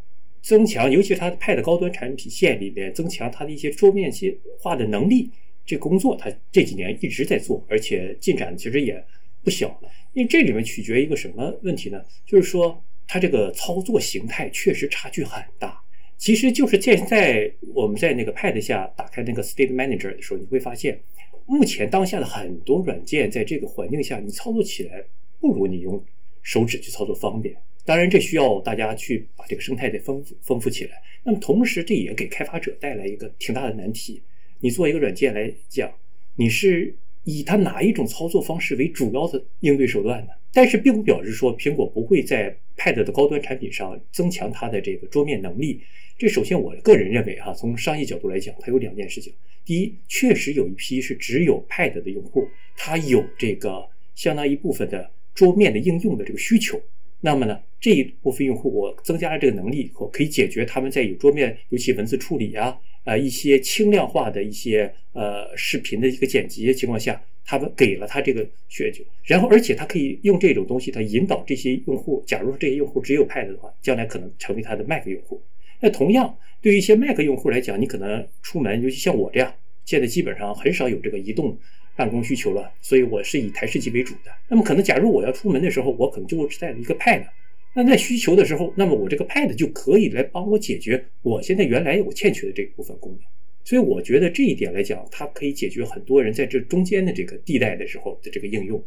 [0.42, 4.12] 增强，尤其是它的 Pad 高端产品线里面增强它的一些桌面
[4.60, 5.30] 化的能力。
[5.70, 9.06] 这工作他这几年一直在做，而且进展其实也
[9.44, 9.90] 不小了。
[10.14, 12.04] 因为这里面取决一个什么问题呢？
[12.26, 15.80] 就是说，它这个操作形态确实差距很大。
[16.18, 21.00] 其实就是现在我们在那个 Pad 下打开那个 State Manager 的时候，你会发现，
[21.46, 25.04] 目前当下的很多软件在这个环境下，你操作起来
[25.40, 26.04] 不如你用
[26.42, 27.56] 手指去操作方便。
[27.86, 31.00] 当然，这需要大家去把这个生态得丰富丰富起来。
[31.24, 34.20] 那么同时，这也给开发者带来一个挺大的难题。
[34.60, 35.92] 你做一个软件来讲，
[36.36, 36.94] 你是
[37.24, 40.32] 以它哪一种操作方式为主要的应对手段呢？
[40.52, 45.80] 但是并不表示说苹果不会在 Pad 的高端产品上增强它的这个桌面能力。
[46.18, 49.32] 这首先我个人认为哈，从商业角度来讲，它有两件事情。
[49.64, 56.82] 第一，确实有一批是只有 Pad 的用户，他有这个相当一部分的桌面的应用的这个需求。
[57.22, 62.78] 那么呢，这一部分用户我增加了这个能力以后，可以解决他们在有桌面，尤其文字处理啊。
[63.06, 72.22] 呃，一些轻量化的一些呃视频的一个剪辑的情况下，他们给了他这个需求，然后而且他可以用这种东西，他引导这些用户。
[72.28, 75.42] 假如说这些用户只有 Pad 的话，将来可能成为他的 Mac 用户。
[75.80, 79.52] 那同样，对于一些 Mac 用户来讲，你可能出门，尤其像我这样，
[79.86, 81.58] 现在基本上很少有这个移动
[81.96, 84.32] 办公需求了，所以我是以台式机为主的。
[84.50, 87.24] 那么可能假如我要出门的时候，我可能就会带一个 Pad。
[87.74, 93.22] 那在需求的时候，那么我这个 Pad 就可以来帮我解决我现在原来我欠缺的这部分功能。
[93.64, 98.84] 所以我觉得这一点来讲，它可以解决很多人在这中间的这个地带的时候的这个应用。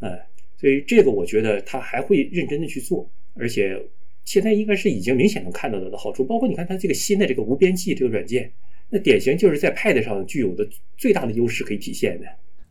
[0.00, 0.18] 呃，
[0.58, 3.80] 所以这个我觉得它还会认真的去做，而且
[4.24, 6.24] 现在应该是已经明显能看到它的好处。
[6.24, 8.50] 包括你看它这个新的这个无边际这个软件，
[8.90, 12.26] 那典型就是在 Pad 上具有的最大的优势可以体现的。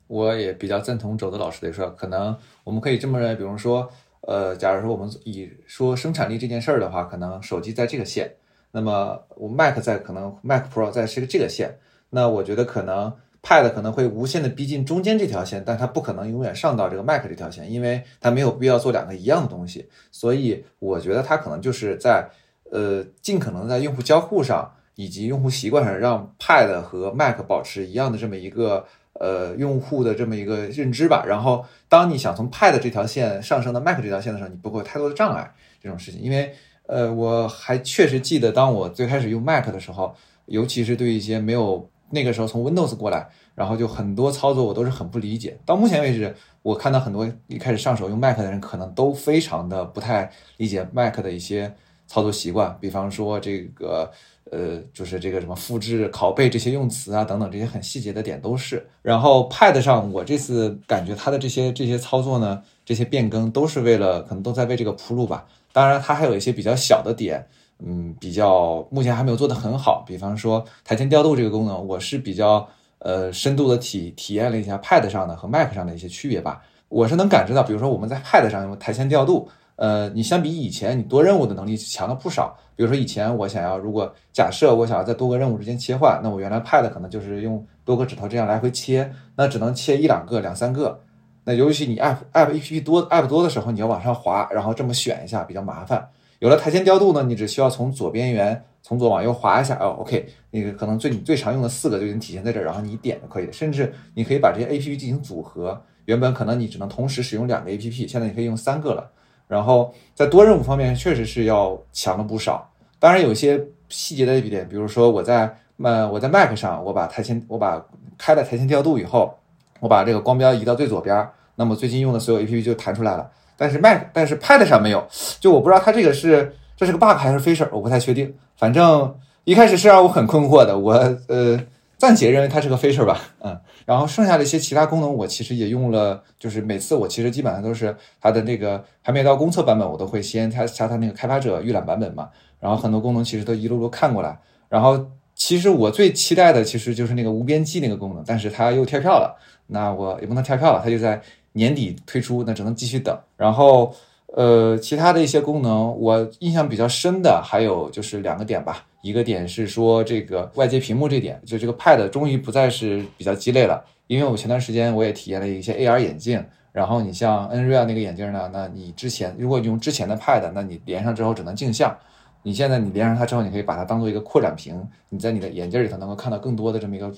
[0.08, 3.90] 我也比较赞同肘子老师的说，可能我们可以这么认为，比如说。
[4.26, 8.34] 呃，假如说我们以说生产力这件事儿的话，可能手机在这个线，
[8.72, 11.78] 那么我 Mac 在可能 Mac Pro 在是个这个线，
[12.10, 22.26] 那我觉得可能 Pad 可能会无限的逼近中间这条线，但它不可能永远上到这个 Mac 这条线，因为它没有必要做两个一样的东西，所以我觉得它可能就是在
[22.72, 28.86] 呃尽可能在用户交互上以及用户习惯上，让 Pad 和 Mac 保持一样的这么一个。
[29.20, 31.24] 呃，用户的这么一个认知吧。
[31.28, 36.20] 然后，当你想从 Pad 这条线上升到 Mac 这条线的时候，你不会有太多的障碍这种事情。
[36.20, 36.54] 因为，
[36.88, 40.16] 呃，我还确实记得，当我最开始用 Mac 的时候，
[40.48, 45.58] 尤其是对一些没有那个时候从 Windows 过来，然后就很多操作我都是很不理解。
[45.66, 51.74] 到目前为止，我看到很多一开始上手用 Mac 的人，可能都非常的不太理解 Mac 的一些
[52.08, 54.12] 操作习惯，比方说这个。
[54.54, 58.86] 呃，就是这个什么复制、拷贝这些用词啊，等等这些很细节的点都是。
[59.02, 65.48] 然后 Pad 上，我这次感觉它的这些这些操作呢，这些变更都是为了，可能都在为这个铺路吧。
[65.72, 67.48] 当然，它还有一些比较小的点，
[67.84, 70.04] 嗯，比较目前还没有做得很好。
[70.06, 72.68] 比方说台前调度这个功能，我是比较
[73.00, 76.62] 呃深度的体体验了一下 Pad 上的和 Mac 上的一些区别吧。
[76.90, 82.56] 我是能感知到，比如说我们在 Pad 上用台前调度，呃，你相比以前，你多任务的能力强了不少。
[82.76, 91.00] 比如说以前我想要，如果假设我想要在多个任务之间切换，那我原来 Pad 可能就是用多个指头这样来回切，那只能切一两个、两三个。
[91.44, 96.08] 那尤其你 App App A P P 多 App 多的时候，你要往上滑，然后这么选一下比较麻烦。
[96.40, 103.54] 有了台前调度呢，你只需要从左边缘从左往右滑一下，哦，OK，那个可能最你最常用的四个就已经体现在这儿，然后你点就可以了。
[103.54, 109.10] 甚至你可以把这些 A P P 进行组合，原本可能你只能同时使用两个 A P P，现在你可以用三个了。
[109.54, 112.68] 然后在多任务方面确实是要强了不少。
[112.98, 117.86] 当然有些细节的一点，比如说我在呃我在 Mac 上，我把台前我把
[118.18, 119.38] 开了台前调度以后，
[119.80, 123.30] 我把这个光标移到最左边，那么最近用的所有 A P P 就弹出来了。
[123.56, 125.08] 但是 Mac 但是 Pad 上没有，
[125.40, 128.34] 就我不知道它这个是这是个 bug 还是 feature，我不太确定。
[128.58, 130.94] 反正一开始是让我很困惑的，我
[131.28, 131.60] 呃
[132.04, 133.58] 暂且认为它是个 feature 吧，嗯。
[133.86, 142.30] 然后剩下的一些其他功能，我其实也用了，就是每次我其实基本上都是它的那个还没到公测版本，我都会先它下它那个开发者预览版本嘛。
[142.60, 144.38] 然后很多功能其实都一路路看过来。
[144.68, 149.40] 然后其实我最期待的其实就是那个无边际那个功能，但是它又跳票了。
[149.68, 151.22] 那我也不能跳票了，它就在
[151.54, 153.18] 年底推出，那只能继续等。
[153.38, 153.96] 然后
[154.36, 158.84] 呃，其他的一些功能，我印象比较深的还有就是两个点吧。
[159.04, 163.86] 一个点是说这个外接屏幕这点，就这个 Pad 终于不再是比较鸡肋了。
[164.08, 171.96] 因为我前段时间我也体验了一些 AR 眼镜，然后你像 Nreal 那个眼镜呢，那你之前如果你用之前的 Pad，那你连上之后只能镜像，
[172.42, 177.12] 你现在你连上它之后，你可以把它当做一个扩展屏，你在你的眼镜里头能够看到更多的这么一个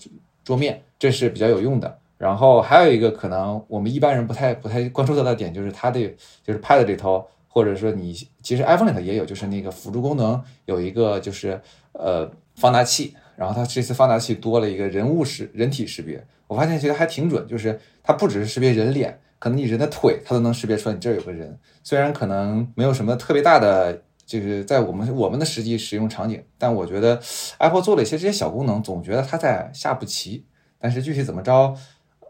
[0.43, 1.97] 桌面，这是比较有用的。
[2.25, 5.99] 然后还有一个可能我们一般人不太不太关注到的点，就是它的
[6.43, 7.25] 就是 Pad 里头。
[7.55, 11.57] 或者说你其实 iPhone 里头也有，就是那个辅助功能有一个就是
[11.93, 27.21] 呃放大器，然后它这次放大器多了一个人物识人体识别，我发现其实还挺准，就是它不只是识别人脸，可能你人的腿它都能识别出来你这儿有个人，虽然可能没有什么特别大的，就是在我们我们的实际使用场景，但我觉得
[27.59, 30.45] Apple 做了一些这些小功能，总觉得它在下步棋，
[30.77, 31.73] 但是具体怎么着，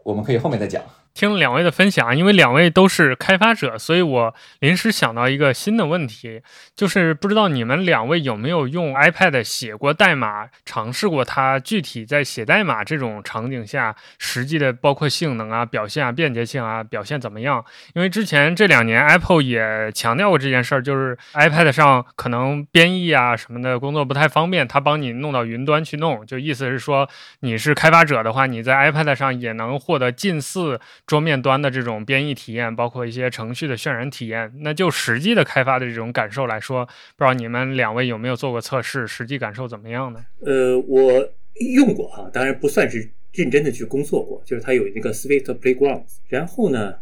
[0.06, 0.84] 我们可以后面再讲。
[1.16, 6.42] 听两位的分享，因为两位都是开发者，所以我临时想到一个新的问题，
[6.76, 17.64] 就是不知道你们两位有没有用 iPad 写过代码，尝试过它具体在写代码这种场景下实际的包括性能啊、表现啊、便捷性啊表现怎么样？
[17.94, 27.08] 因为之前这两年 Apple 也强调过这件事儿，就是 iPad 上可能编译啊什么的工作不太方便，它帮你弄到云端去弄，就意思是说
[27.40, 30.78] 你是开发者的话，你在 iPad 上也能获得近似。
[31.06, 40.26] 桌面端的这种编译体验，包括一些程序的渲染体验，那就实际的开发的这种感受来说，不知道你们两位有没有做过测试，实际感受怎么样呢？
[40.40, 41.32] 呃，我
[41.76, 46.16] 用过哈，当然不算是认真的去工作过，就是它有那个 Swift Playgrounds。
[46.28, 46.94] 然后呢，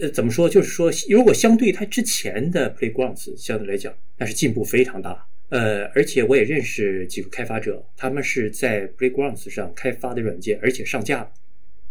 [0.00, 0.48] 呃，怎么说？
[0.48, 5.24] 就是说，如果相对它之前的 Playgrounds 相对来讲，那是进步非常大。
[5.50, 11.30] 呃，而且我也认识几个开发者，他们是在 Playgrounds 上开发的软件，而且上架了。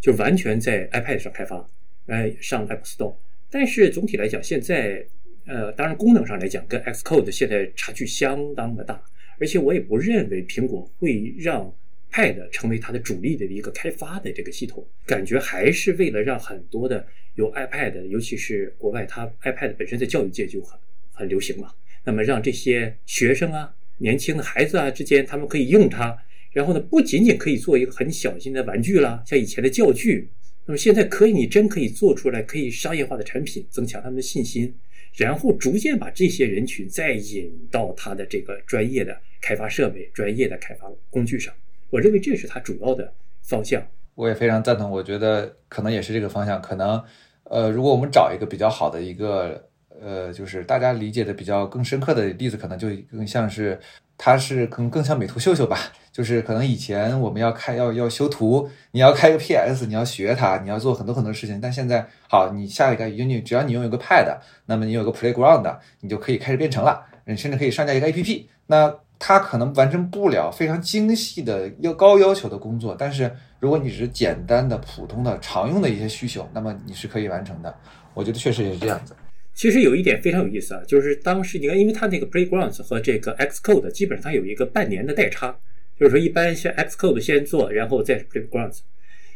[0.02, 1.64] 就完全在 iPad 上开发，
[2.06, 3.14] 哎，上 App Store。
[3.48, 5.06] 但是总体来讲，现在，
[5.46, 9.00] 呃，当然功能上来讲，跟 Xcode 现在差距相当的大。
[9.38, 11.72] 而且我也不认为苹果会让
[12.10, 14.84] Pad 成为它的主力的一个开发的这个系统。
[15.06, 20.76] 感觉还是为了让很多的有 iPad，尤其是国外，它 iPad 本身在教育界就很
[21.12, 21.72] 很流行嘛。
[22.02, 26.18] 那么让这些学生啊、年轻的孩子啊之间，他们可以用它。
[26.52, 30.28] 然后呢，不仅仅可以做一个很小型的玩具啦，像以前的教具，
[30.66, 34.74] 那么现在可以，你真可以做出来可以商业化的产品，增强他们的信心，
[35.16, 41.54] 然后逐渐把这些人群再引到他的这个专业的开发设备、专业的开发工具上。
[41.88, 43.10] 我认为这是他主要的
[43.42, 43.82] 方向。
[44.14, 46.60] 我也非常赞同，我觉得可能也是这个方向。
[46.60, 47.02] 可能，
[47.44, 49.68] 呃，如果我们找一个比较好的一个，
[50.00, 53.80] 呃，就是大家理解的比较更深刻的例子，可能就更像是。
[54.24, 61.58] 它是可能更像美图秀秀吧，就是可能以前我们要开要要修图，你要开个 PS，你要学它，你要做很多很多事情。
[61.60, 68.44] 但现在好，你下一个用你只要你拥有个 Pad，那么你有个 Playground，你就可以开始编程了，你甚至可以上架一个 APP。
[68.66, 77.74] 那它可能完成不了非常精细的要高要求的工作，但是如果你是简单的、普通的、常用的一些需求，那么你是可以完成的。
[78.14, 79.14] 我觉得确实也是这样子。
[79.54, 85.54] 其实有一点非常有意思啊，就是当时你看，因为它那个 Playgrounds 和这个 Xcode 基本上它有一个半年的代差，
[85.98, 88.80] 就是说一般先 Xcode 先做，然后再 Playgrounds。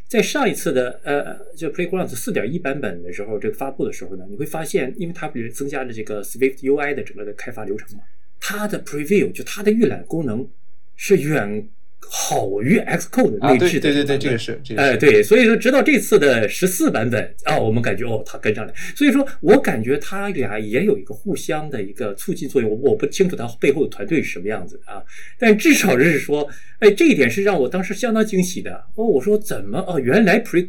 [0.09, 8.05] 在上一次的呃，就 Playgrounds 四点一版本的时候，这个发布的时候呢，你会发现，因为它不是增加了这个 Swift UI 的整个的开发流程嘛，
[8.39, 10.49] 它的 Preview 就它的预览功能
[10.95, 11.69] 是远
[12.09, 22.71] 好于 Xcode 啊，内置的对对对对，这个是这个哎，对，所以说直到这次的十四版本啊，我们感觉哦，它跟上来，所以说我感觉它俩也有一个互相的一个促进作用。
[22.71, 25.03] 我我不清楚它背后的团队是什么样子的啊，
[25.39, 28.85] 但至少是说，哎，这一点是让我当时相当惊喜的。
[28.95, 30.69] 哦，我说怎么哦，原来 Pre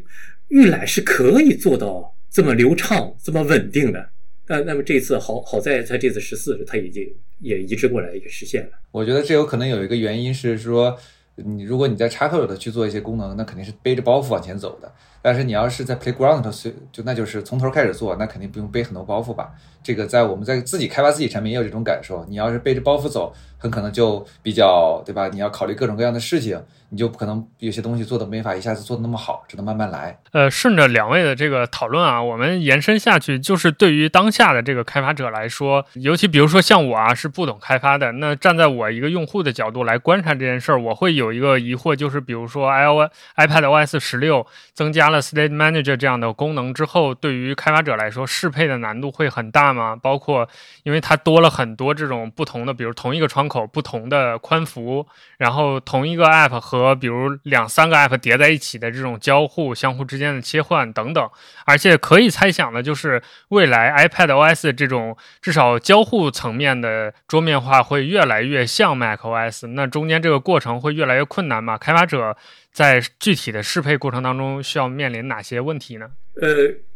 [0.49, 4.09] 预览是可以做到这么流畅、这么稳定的。
[4.49, 7.03] 那那么这次好好在它这次十四，它已经
[7.41, 8.69] 也移植过来，也实现了。
[8.91, 10.97] 我觉得这有可能有一个原因是说，
[11.45, 14.91] 你如果你在插口的去做一些功能，那肯定是背着包袱往前走的。
[15.21, 19.51] 但是你要是在 Playground 上就那就是从头开始做，那肯定不用背很多包袱吧？
[19.83, 22.25] 这个在我们在自己开发自己产品也有这种感受。
[22.29, 25.27] 你要是背着包袱走，很可能就比较对吧？
[25.27, 30.17] 你要考虑各种各样的事情，你就可能有些东西做的没法一下子做的那么好，只能慢慢来。
[30.31, 49.95] 呃，顺着两位的这个讨论啊，我们延伸下去，就是对于当下的这个开发者来说，尤其比如说像我啊，是不懂开发的，那站在我一个用户的角度来观察这件事儿，我会有一个疑惑，就是比如说 i o iPad OS 十六增加了 State Manager 这样的功能之后，对于开发者来说，适配的难度会很大吗？
[49.95, 50.47] 包括
[50.83, 55.05] 因为它多了很多这种不同的，比如同一个窗口不同的宽幅，
[55.37, 61.29] 然后同一个 App 和和比如两三个 App 叠在一起的这种交互、相互之间的切换等等，
[61.65, 71.77] 而且可以猜想的就是未来 iPad OS 这种至少交互层面的桌面化会越来越像 Mac OS，那中间这个过程会越来越困难嘛？
[71.77, 72.37] 开发者
[72.71, 76.11] 在具体的适配过程当中需要面临哪些问题呢？
[76.39, 76.47] 呃，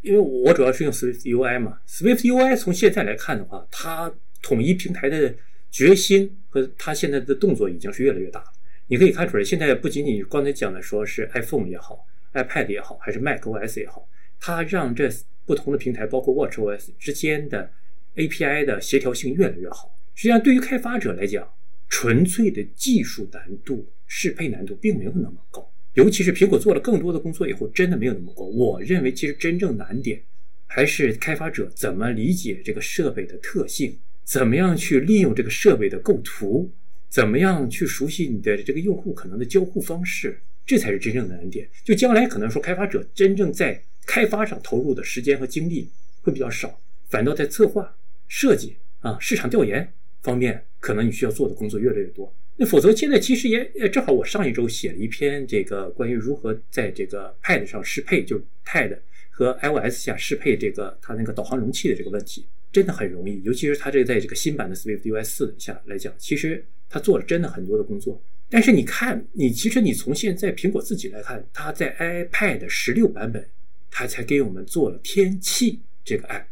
[0.02, 4.12] 因为我主要是用 Swift UI 嘛，Swift UI 从现在来看的话，它
[4.44, 5.34] 统一平台的
[5.72, 8.46] 决心和它现在的动作已经是越来越大了。
[8.88, 14.08] 你可以看出来，现在不仅仅刚才讲的说是 iPhone 也好，iPad 也好，还是 Mac OS 也好，
[14.40, 15.10] 它让这
[15.46, 17.72] 不同的平台，包括 Watch OS 之间的
[18.16, 19.96] API 的协调性越来越好。
[20.14, 21.48] 实际上，对于开发者来讲，
[21.88, 25.72] 纯粹的技术难度、适配难度并没有那么高。
[25.94, 28.44] 尤其是苹果做了更多的工作以后，真的没有那么高。
[28.44, 30.22] 我认为，其实真正难点
[30.68, 36.72] 还是开发者怎么理解这个设备的特性，怎么样去利用这个设备的构图，
[37.12, 41.68] 怎么样去熟悉你的这个用户可能的交互方式，这才是真正的难点。
[41.84, 45.90] 就将来可能说，开发者真正在开发上投入的时间和精力
[46.22, 47.94] 会比较少，反倒在策划、
[48.30, 52.34] 设计啊、市场调研方面，可能你需要做的工作越来越多。
[52.56, 58.98] 那否则，现在其实也呃，正好我上一周写了一篇这个关于如何在这个 Pad 上适配，就是 Pad
[59.30, 63.42] 和 iOS 下适配这个它那个导航容器的这个问题，真的很容易。
[63.44, 68.22] 尤其是它这在这个新版的 Swift UI 四下来讲，其实他做了真的很多的工作。
[68.50, 73.48] 但是你看，你其实你从现在苹果自己来看，它在 iPad 十六版本，
[73.90, 76.44] 它才给我们做了天气这个 app。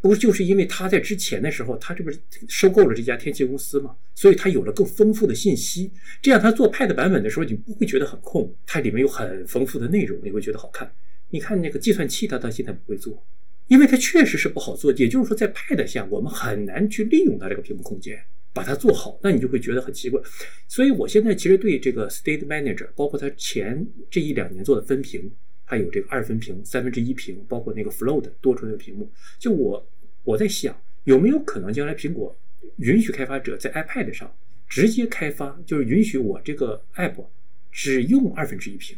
[0.00, 5.92] 不就是因为他在之前的时候，他这不是收购了这家天气公司嘛，所以他有了更丰富的信息。
[6.22, 10.90] 这样他做 Pad 版本的时候，你不会觉得很空，它里面有很丰富的内容，你会觉得好看。
[11.28, 13.22] 你看那个计算器，它到现在不会做，
[13.66, 14.90] 因为它确实是不好做。
[14.92, 18.18] 也就是说，在 Pad 下，我们很难去利用它这个屏幕空间，
[18.52, 20.20] 把它做好，那你就会觉得很奇怪。
[20.68, 25.30] 所以我现在其实对这个 State Manager，包括它前这一两年做的分屏。
[25.70, 29.08] 还有这个二分屏、三分之一屏，包括那个 Flow 的多出来的屏幕。
[29.38, 29.88] 就我
[30.24, 32.36] 我在想，有没有可能将来苹果
[32.78, 34.34] 允许开发者在 iPad 上
[34.68, 37.24] 直接开发，就是允许我这个 App
[37.70, 38.96] 只用二分之一屏，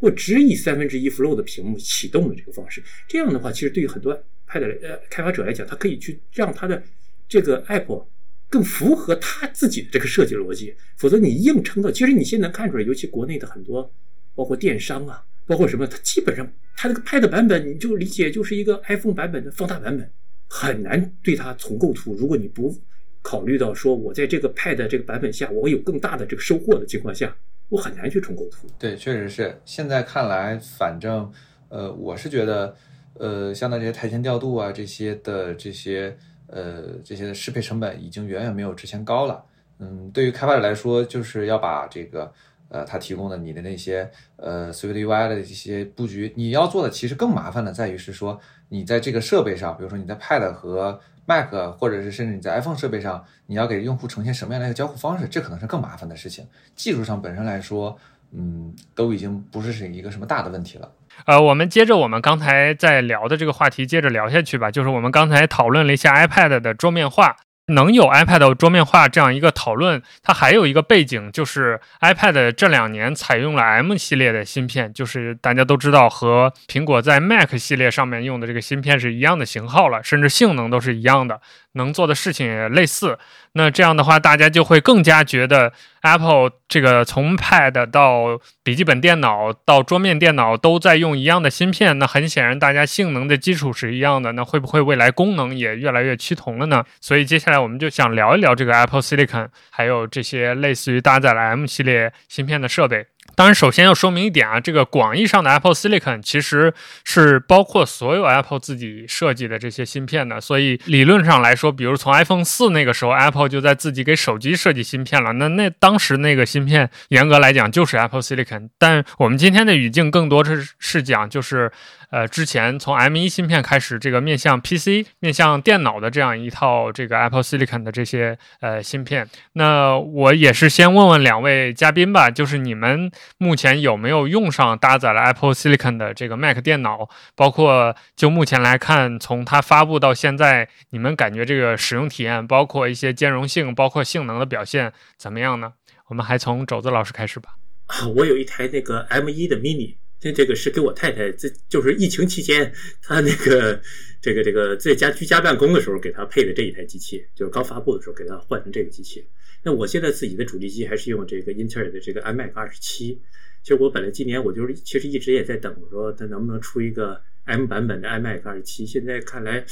[0.00, 2.82] 或只以三分之一 Flow 的屏幕启动的这个方式。
[3.06, 4.14] 这样的话，其实对于很多
[4.48, 6.82] iPad 呃开发者来讲，他可以去让他的
[7.28, 8.06] 这个 App
[8.48, 10.74] 更符合他自己的这个设计逻辑。
[10.96, 13.90] 否则你硬撑到，其实你现在看出来，尤其国内的很多
[14.34, 15.24] 包括电商啊。
[15.46, 15.86] 包括什么？
[15.86, 20.10] 它基本上，它那个 Pad 版本，你就理解就是一个 iPhone 版本的放大版本，
[20.48, 22.14] 很难对它重构图。
[22.14, 22.74] 如果你不
[23.20, 27.36] 考虑到说我在这个 Pad 这个版本下，我有更大的这个收获的情况下，
[27.68, 28.66] 我很难去重构图。
[28.78, 29.60] 对，确实是。
[29.66, 31.30] 现在看来，反正
[31.68, 32.74] 呃，我是觉得，
[33.18, 39.44] 呃，像那些台前调度啊，这些的这些呃这些的适配成本已经远远没有之前高了。
[39.78, 42.32] 嗯，对于开发者来说，就是要把这个。
[42.70, 56.44] 呃，它提供的你的那些呃 Swift UI 的这些布局，你要做的其实更麻烦的在于是说，你在这个设备上，比如说你在 Pad 和 Mac，或者是甚至你在 iPhone 设备上，你要给用户呈现什么样的一个交互方式，这可能是更麻烦的事情。
[56.74, 57.96] 技术上本身来说，
[58.32, 60.90] 嗯，都已经不是是一个什么大的问题了。
[61.26, 67.36] 呃，我们接着我们刚才在聊的这个话题接着聊下去吧，就是我们刚才讨论了一下 iPad 的桌面化。
[67.68, 81.40] 能有 iPad 桌面化这样一个讨论，它还有一个背景，就是 iPad 这两年采用了 M 系列的芯片，就是大家都知道和苹果在 Mac 系列上面用的这个芯片是一样的型号了，甚至性能都是一样的。
[81.74, 83.18] 能做的事情也类似。
[83.52, 85.72] 那这样的话，大家就会更加觉得
[86.02, 91.96] Apple 这个从 Pad 到笔记本电脑到桌面电脑都在用一样的芯片。
[91.98, 94.32] 那很显然，大家性能的基础是一样的。
[94.32, 96.84] 那会不会未来功能也越来越趋同了呢？
[97.00, 103.06] 所以接下来我们就想聊一聊这个 Apple Silicon，还有这些类似于搭载了 M 系列芯片的设备。
[103.36, 106.72] 当然，首先要说明一点啊，这个广义上的 Apple Silicon 其实
[107.04, 110.40] 是包括所有 Apple 自己设计的这些芯片的。
[110.40, 115.32] 所以理论上来说，比如从 iPhone 四那个时候，Apple 就在自己给手机设计芯片了。
[115.32, 118.68] 那那当时那个芯片，严格来讲就是 Apple Silicon。
[118.78, 121.70] 但我们今天的语境更多是是讲就是。
[122.10, 137.08] 呃，之前从 M1 芯片开始，这个面向 PC、面向电脑的这样一套这个 Apple Silicon 的这些呃芯片，那我也是先问问两位嘉宾吧，就是你们目前有没有用上搭载了 Apple Silicon 的这个 Mac 电脑？
[137.34, 145.72] 包括就目前来看，从它发布到现在，你们感觉这个使用体验，包括一些兼容性，包括性能的表现怎么样呢？
[146.08, 147.50] 我们还从肘子老师开始吧。
[147.86, 149.96] 啊我有一台那个 M1 的 Mini。
[150.24, 152.72] 这这个是给我太太，这就是疫情期间，
[153.02, 153.78] 她那个
[154.22, 159.22] 这个这个在家居家办公的时候给她配的这一台机器，就是刚发布的时候给她换成这个机器。
[159.62, 163.20] 那我现在自己的主力机还是用这个英特尔的这个 iMac 二十七。
[163.62, 168.86] 其实我本来今年我就是其实一直也在等，说它能不能出一个 M 版本的 iMac 二十七。
[168.86, 169.62] 现在看来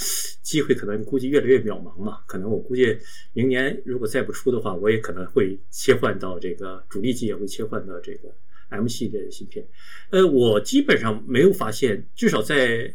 [0.42, 2.98] 机会可能估计越来越渺茫嘛，可能我估计
[3.32, 8.34] 明年如果再不出的话，我也可能会切换到这个主力机，也会切换到这个。
[8.72, 9.66] M 系列的芯片，
[10.10, 12.92] 呃，我基本上没有发现，至少在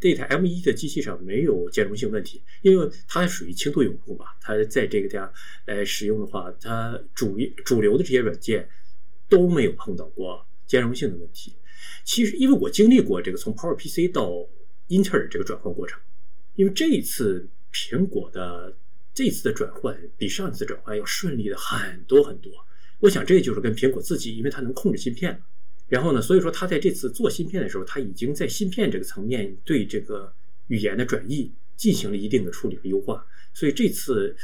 [0.00, 5.32] 这台 M 一的机器上没有兼容性问题，因为它属于轻度用户吧，它在这个家
[5.66, 8.68] 来使用的话，它主主流的这些软件
[9.28, 11.54] 都没有碰到过兼容性的问题。
[12.04, 14.48] 其实，因为我经历过这个从 Power PC 到
[14.88, 16.00] 英特尔这个转换过程，
[16.54, 18.76] 因为这一次苹果的
[19.14, 22.52] 这次的转换比上一次转换要顺利的很多很多。
[23.00, 25.42] 我想这就是跟苹果自己，因为它能控制芯片
[25.88, 30.32] 然后呢，所以说它在这次做芯片的时候，它已经在芯片这个层面对这个
[30.68, 33.24] 语言的转译进行了一定的处理和优化，
[33.54, 34.34] 所以这次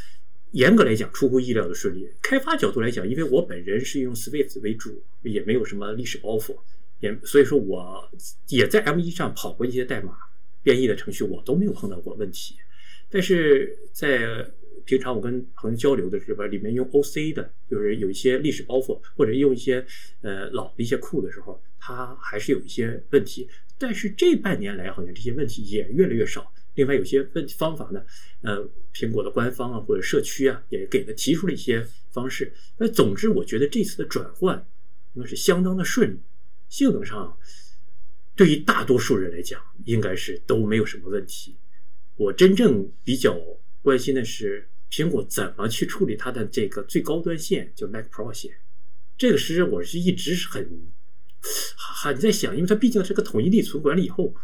[0.53, 2.09] 严格来讲出乎意料的顺利。
[2.23, 6.57] 开发角度来讲，因为我本人是用 Swift 为主，也没有什么历史包袱，
[7.01, 8.09] 也所以说我
[8.49, 10.15] 也在 M1 上跑过一些代码
[10.63, 12.55] 编译的程序，我都没有碰到过问题，
[13.11, 14.47] 但是在
[14.85, 19.85] 平常我跟朋友交流的时候，里面用 OC 的，就是有一些历史包袱，或者用一些
[20.21, 23.49] 呃老的一些库的时候，它还是有一些问题。
[23.79, 26.53] 但是这半年来，好像这些问题也越来越少。
[26.75, 28.03] 另外，有些问方法呢，
[28.41, 32.53] 呃，苹果的官方啊或者社区啊也给他提出了一些方式。
[32.79, 34.65] 那总之，我觉得这次的转换
[35.15, 36.19] 应该是相当的顺利，
[36.69, 37.37] 性能上
[38.35, 41.57] 对于大多数人来讲，应该是都没有什么问题。
[42.17, 43.39] 我真正比较
[43.83, 44.69] 关心的是。
[44.95, 48.53] 苹果怎么去处理它的这个最高端线，就 Mac Pro 线？
[49.17, 50.69] 这个实际上我是一直是很
[51.79, 54.35] 很在想，因为它毕竟是个统一内存管理以后，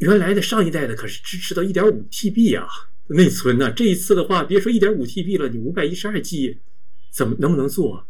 [0.00, 2.68] 原来的上一代的可是支持到一点五 TB 啊
[3.06, 3.72] 内存呢。
[3.72, 6.60] 这一次的话，别说一点五 TB 了，你五百一十二 G
[7.10, 8.06] 怎么能不能做？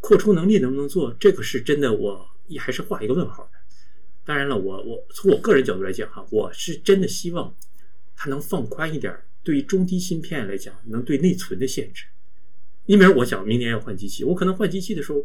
[0.00, 1.14] 扩充能力能不能做？
[1.20, 3.58] 这个是真的，我也还是画一个问号的。
[4.24, 7.54] 当然了，我我从我个人角度来讲哈，我是真的希望
[8.16, 9.16] 它能放宽一点。
[9.44, 12.06] 对于中低芯片来讲，能对内存的限制。
[12.86, 15.24] 你比如我想明年要换机器，我可能换机器的时候，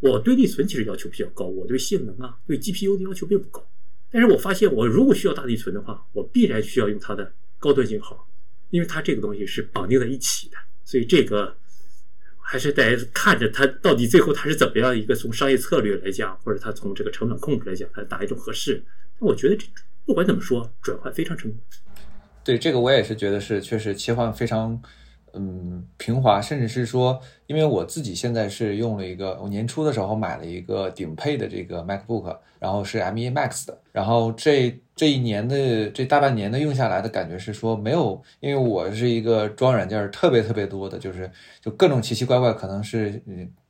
[0.00, 3.64] 我对内存其实要求比较高，我对性能啊，对 GPU 的要求并不高。
[4.10, 8.28] 但是我发现，我如果需要大内存的话，我必然需要用它的高端型号，
[8.70, 10.56] 因为它这个东西是绑定在一起的。
[10.84, 11.56] 所以这个
[12.40, 18.82] 还是得看着它到底最后它是怎么样一个从商业策略来讲，或者它从这个成本控制来讲，它哪一种合适。
[19.18, 19.66] 那我觉得这
[20.06, 21.60] 不管怎么说，转换非常成功。
[22.48, 24.80] 对这个我也是觉得是确实切换非常，
[25.34, 41.30] 嗯平滑，甚至是说，因为我自己现在是用了一个，我年初的时候买了一个顶配的这个 MacBook，然后是 M1 Max 的，然后这这一年的这大半年的用下来的感觉是说没有，因为我是一个装软件特别特别多的，就是
[41.60, 43.22] 就各种奇奇怪怪，可能是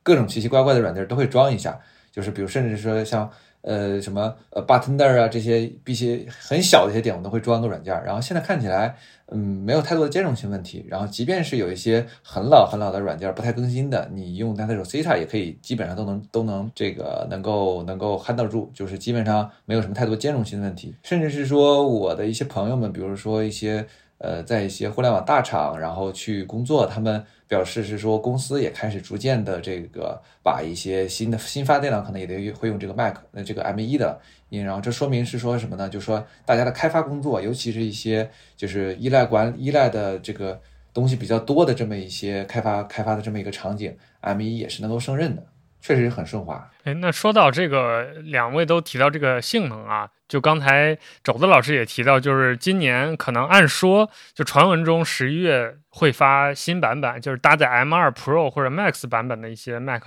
[0.05, 1.77] 各种奇奇怪怪的软件都会装一下，
[2.13, 3.29] 就是比如甚至说像。
[3.63, 7.93] 呃，什么呃，Bartender 啊，这些一些很小的一些点，我都会装个软件。
[8.05, 8.97] 然后现在看起来，
[9.27, 10.87] 嗯，没有太多的兼容性问题。
[10.89, 20.95] 然后即便是有一些很老很老的软件不太更新的，你用 Nano Rosetta 也可以，基本上都能都能这个能够能够 handle 住，就是基本上没有什么太多兼容性的问题。
[21.03, 23.85] 甚至是说我的一些朋友们，比如说一些
[24.19, 27.25] 呃，在一些互联网大厂然后去工作，他们。
[27.49, 35.89] 表示是说，公司也开始逐渐的这个把一些新的新发电脑可能也得会用这个 Mac，那这个 M1 的，然后这说明是说什么呢？
[35.89, 40.61] 就说大家的开发工作，尤其是一些就是依赖管依赖的这个
[40.93, 45.43] 东西比较多的这么一些开发开发的这么一个场景，M 一也是能够胜任的，
[45.89, 46.71] 确实很顺滑。
[46.85, 60.05] 哎，那说到这个，两位都提到这个性能啊，就刚才肘子老师也提到，就是今年可能按说就传闻中十一月会发新版本，就是搭载 M2 Pro 或者 Max 版本的一些 Mac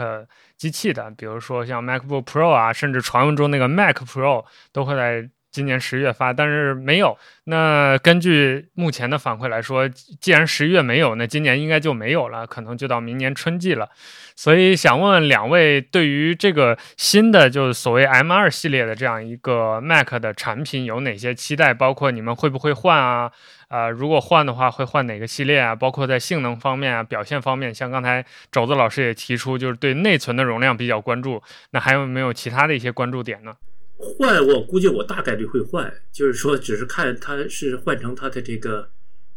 [0.56, 5.28] 机器的，比如说像 MacBook Pro 啊，甚至传闻中那个 Mac Pro 都会在。
[5.52, 7.18] 今年十月发，但是没有。
[7.44, 13.90] 那根据目前的反馈来说，既然十一月没有，那今年应该就没有了，可能就到明年春季了。
[14.36, 21.74] 所以想问问两位，对于这个新的就是所谓 M2 系列的这样一个 Mac 的产品有哪些期待？
[21.74, 23.32] 包括你们会不会换啊？
[23.68, 25.76] 啊，如果换的话，会换哪个系列啊？
[25.76, 31.42] 包括在性能方面啊、表现方面，像刚才肘子老师也提出，就是对内存的容量比较关注。
[31.72, 33.54] 那还有没有其他的一些关注点呢？
[34.02, 38.90] 换我估计我大概率会换，就是说只是看它是换成它的这个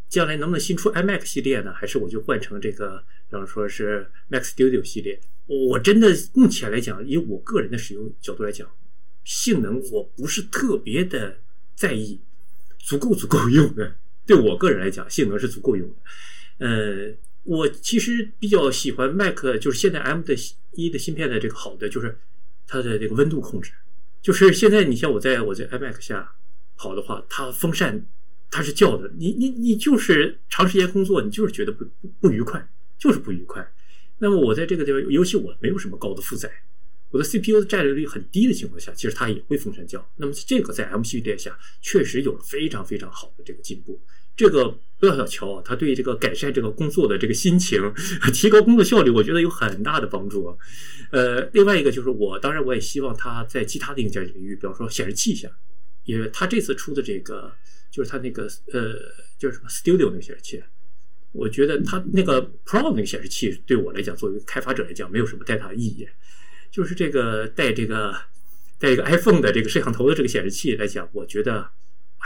[0.09, 5.21] 将来能不能新出 iMac 系列呢，还是我就换成这个，比方说是 Mac Studio 系列。
[5.47, 8.67] 我真的目前来讲，以我个人的使用角度来讲，
[9.25, 11.37] 性能我不是特别的
[11.75, 12.19] 在意，
[12.79, 13.95] 足够足够用的。
[14.27, 15.95] 对我个人来讲，性能是足够用的。
[16.67, 20.35] 呃，我其实比较喜欢 Mac，就是现在 M 的
[20.73, 22.17] 一的芯片的这个好的，就是
[22.67, 23.71] 它的这个温度控制。
[24.25, 26.33] 就是现在，你像我在我在 iMac 下
[26.79, 28.07] 跑的话，它风扇
[28.51, 32.67] 它是叫的，你你你就是长时间工作，你就是觉得不不不愉快，
[32.99, 33.71] 就是不愉快。
[34.17, 36.51] 那么我在这个地方，尤其我没有什么高的负载，
[37.11, 40.11] 我的 CPU 的占有率很低的情况下，其实它也会风扇叫。
[40.17, 44.01] 那么这个在 M 系列下确实有了非常非常好的这个进步。
[44.37, 44.69] 这个
[44.99, 47.81] 不要小瞧啊，它对这个改善这个工作的这个心情，
[48.33, 50.57] 提高工作效率，我觉得有很大的帮助。
[51.11, 55.49] 呃，另外一个就是我，当然我也希望它在其他的硬件领域，比方说显示器下，
[56.05, 57.53] 因为它这次出的这个
[57.91, 58.95] 就是它那个呃，
[59.39, 60.63] 就是什么 Studio 那个显示器，
[61.31, 66.09] 我觉得它那个 Pro 那个显示器对我来讲，作为开发者来讲，没有什么太大的意义。
[66.73, 68.17] 就是这个带这个
[68.81, 71.71] 带一个 iPhone 的这个摄像头的这个显示器来讲，我觉得。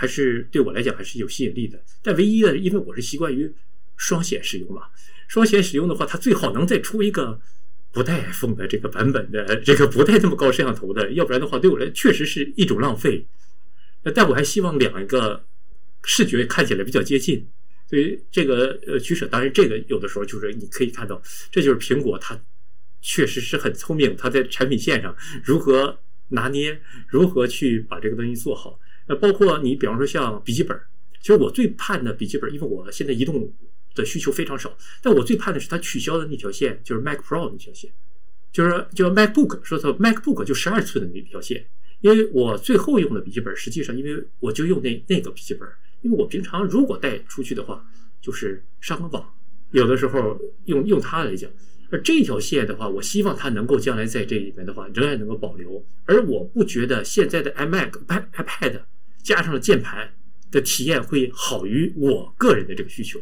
[0.00, 3.52] 还是对我来讲还是有吸引力的，但唯一的，因为我是习惯于
[3.96, 4.82] 双显使用嘛，
[5.26, 7.40] 双显使用的话，它最好能再出一个
[7.90, 13.26] 不带 iPhone 的这个版本的，这个不带这么高摄像头的，要不然的话，对我来确实是一种浪费。
[14.14, 15.44] 但我还希望两个
[16.04, 17.44] 视觉看起来比较接近，
[17.90, 21.20] 所以这个呃取舍，当然这个有的时候就是你可以看到，
[21.50, 22.40] 这就是苹果它
[23.02, 28.78] 确实是很聪明，它在产品线上如何拿捏，如何去把这个东西做好。
[29.08, 30.78] 呃，包括你，比方说像笔记本，
[31.20, 33.52] 其实我最盼的笔记本，因为我现在移动
[33.94, 37.90] 的需求非常少，但我最盼的是它取消的那条线，就是 Mac Pro 那条线，
[38.52, 41.66] 就是叫 MacBook，说错 MacBook 就十二寸的那条线，
[42.00, 45.68] 因为我最后用的笔记本，实际上因为我就用那那个笔记本，
[46.02, 47.84] 因为我平常如果带出去的话，
[48.20, 49.34] 就是上个网，
[49.70, 51.50] 有的时候用用它来讲。
[51.90, 55.82] 而这条线的话，我希望它能够将来在这里面的话，仍然能够保留。
[56.04, 58.82] 而我不觉得现在的 iMac、iPad
[59.22, 60.14] 加上了键盘
[60.50, 63.20] 的体验会好于我个人的这个需求。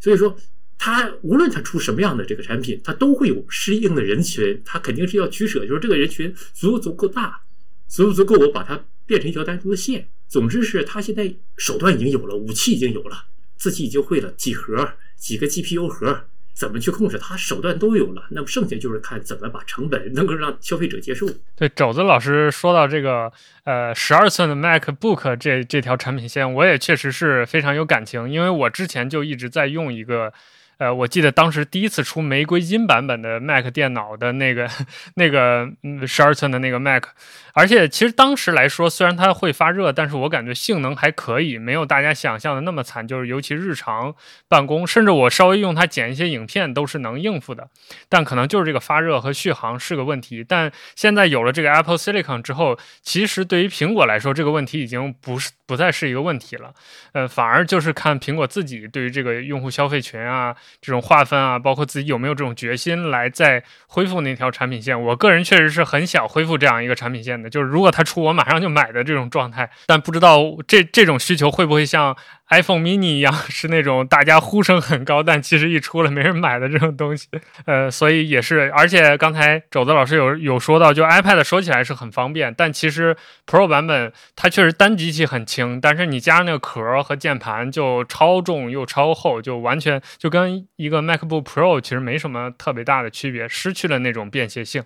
[0.00, 0.36] 所以说，
[0.78, 7.42] 它无论它出什么样的这个产品，它都会有适应的人群，它肯定是要取舍，就是这个人群足不足够大，
[7.88, 10.08] 足不足够我把它变成一条单独的线。
[10.28, 13.26] 总之是它现在手段已经有了，武器已经有了，
[13.56, 16.26] 自己已经会了几核、几个 GPU 核。
[16.60, 17.34] 怎么去控制它？
[17.38, 21.26] 手段都有了，那么剩下就是看怎么把成本能够让消费者接受。
[21.56, 23.32] 对，肘子老师说到这个，
[23.64, 30.30] 呃，十二寸的 MacBook 这这条产品线，我也确实是非常有感情，因为我之前就一直在用一个。
[30.80, 34.66] 呃，我记得当时第一次出玫瑰金版本的 Mac 电脑的那个
[35.14, 35.68] 那个
[36.06, 37.04] 十二寸的那个 Mac，
[37.52, 43.06] 而且其实当时来说，虽然它会发热，但是我感觉性能还可以，没有大家想象的那么惨。
[43.06, 44.14] 就是尤其日常
[44.48, 47.68] 办公，甚至我稍微用它剪一些影片都是能应付的。
[48.08, 50.42] 但可能就是这个发热和续航是个问题。
[50.42, 56.72] 但现在有了这个 Apple Silicon 之后，其实对于苹果来说，这个问题已经不是不再是一个问题了。
[57.12, 60.56] 呃，反而就是看苹果自己对于这个用户消费群啊。
[60.80, 65.00] 这种划分啊，包括自己有没有这种决心来再恢复那条产品线。
[65.00, 69.70] 我个人确实是很想恢复这样一个产品线的，就是如果它出，我马上就买的这种状态。
[69.86, 72.16] 但不知道这这种需求会不会像。
[72.50, 77.28] iPhone mini 一样 是那种大家呼声很高，但其实一出了没人买的这种东西，
[77.64, 94.82] 呃，所以也是，而且刚才肘子老师有有说到，就 iPad 说起来是很方便，但其实 Pro 版本它确实单机器很轻，但是你加上那个壳和键盘就超重又超厚，就完全就跟一个 MacBook Pro 其实没什么特别大的区别，失去了那种便携性，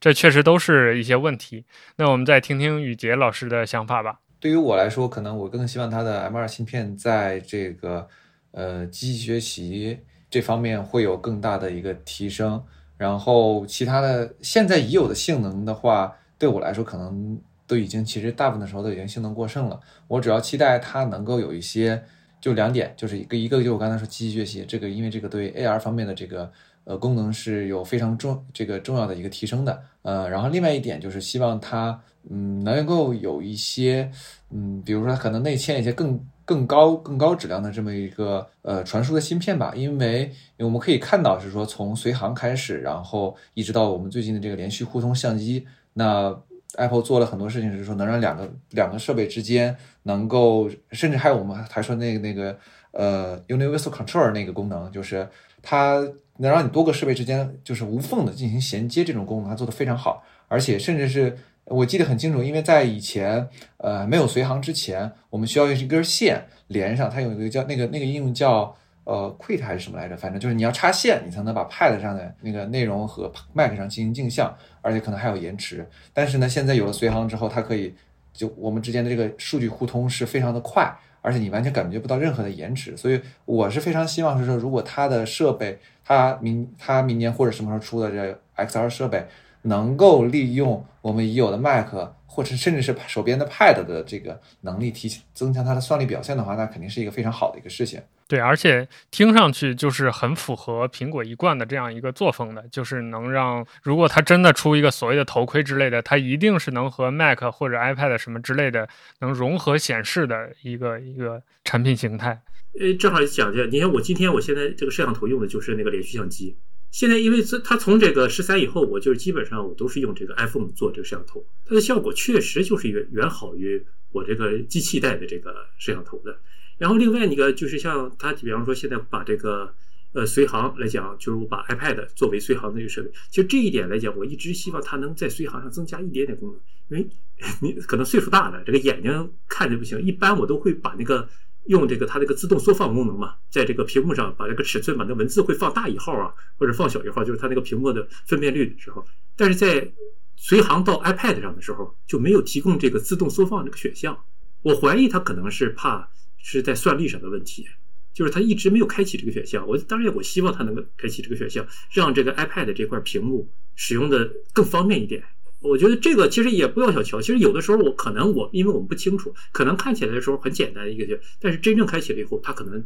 [0.00, 1.64] 这确实都是一些问题。
[1.96, 4.18] 那我们再听听宇杰老师的想法吧。
[4.40, 8.08] 对于我来说，可能我更希望它的 M2 芯片在这个
[8.52, 9.98] 呃机器学习
[10.30, 12.62] 这方面会有更大的一个提升。
[12.96, 19.78] 然后其他的现在已有的性能的话，对我来说可能都已经其实大部分的时候都已经性能过剩了。
[20.08, 22.02] 我主要期待它能够有一些，
[22.40, 26.50] 就两点，就是一个一个就我刚才说机器学习这个，因为这个对 AR 方面的这个
[26.84, 29.82] 呃功能是有非常重这个重要的一个提升的。
[30.08, 32.00] 呃，然后另外一点就是希望它
[32.30, 34.10] 嗯能够有一些
[34.50, 36.18] 嗯，比如说它可能内嵌一些更。
[36.48, 46.34] 更高、更高质量的这么一个呃传输的芯片吧，因为我们可以看到是说从随行开始，然后一直到我们最近的这个连续互通相机，那
[46.76, 52.58] Apple 做了很多事情，是说能让两个两个设备之间能够，甚至还有我们还说那个那个
[52.92, 55.28] 呃 Universal Control 那个功能，就是
[55.62, 56.06] 它
[56.38, 61.36] 能让你多个设备之间就是无缝的进行衔接，这种功能它做的非常好，而且甚至是。
[61.70, 63.46] 我记得很清楚，因为在以前，
[63.76, 70.16] 呃，没有随行之前，我们需要用一根线连上，它有一个叫那个那个应用叫呃 Quit 还是什么来着？
[70.16, 75.86] 反正就是你要插线，你才能把 Pad 上的那个内容和 Mac 上进行镜像，而且可能还有延迟。
[76.14, 77.94] 但是呢，现在有了随行之后，它可以
[78.32, 80.90] 就我们之间的这个数据互通是非常的快，
[81.28, 82.96] 而且你完全感觉不到任何的延迟。
[82.96, 89.26] 所以我是非常希望是说，如果它的设备，它明它明年或者什么时候出的这 XR 设备。
[89.62, 91.88] 能够利用我们已有的 Mac
[92.26, 98.00] 或者甚至是手边的 Pad 的这个能力，提增强它的算力表现的话，那肯定是一个非常好的一个事情。
[98.28, 108.86] 对，而且听上去就是很符合苹果一贯的这样一个作风的，就是能让如果它真的出一个所谓的头盔之类的，它一定是能和 Mac 或者 iPad 什么之类的
[109.20, 112.38] 能融合显示的一个一个产品形态。
[112.78, 116.54] 呃，正好讲一下，你看我今天我现在这个摄像头用的就是那个连续相机。
[116.90, 126.38] 现在因为它从这个十三以后，我就是基本上我都是用这个 iPhone 做这个摄像头，它的效果确实就是远远好于我这个机器带的这个摄像头的。
[126.78, 129.74] 然后另外一个就是像它，比方说现在把这个
[130.12, 136.48] 呃随行来讲，就是我把 iPad 作为随行的一个设备，其实这一点来讲，我一直希望它能在随行上增加一点点功
[136.88, 137.10] 能，因为
[137.60, 141.28] 你可能岁数大了，这个眼睛看着不行，一般我都会把那个。
[141.66, 149.04] 用这个它这个自动缩放功能嘛，在这个屏幕上把这个尺寸把那文字会放大一号啊，或者放小一号，就是它那个屏幕的分辨率的时候。
[149.36, 149.90] 但是在
[150.36, 154.16] 随行到 iPad 上的时候就没有提供这个自动缩放这个选项。
[154.62, 157.66] 我怀疑它可能是怕是在算力上的问题，
[158.12, 159.66] 就是它一直没有开启这个选项。
[159.66, 165.22] 我当然我希望它能够开启这个选项，让这个 iPad 这块屏幕使用的更方便一点。
[165.60, 172.84] 我觉得这个其实也不要小瞧，其实有的时候我可能我因为我们不清楚，可能看起来的时候很简单一个，但是真正开启了以后，它可能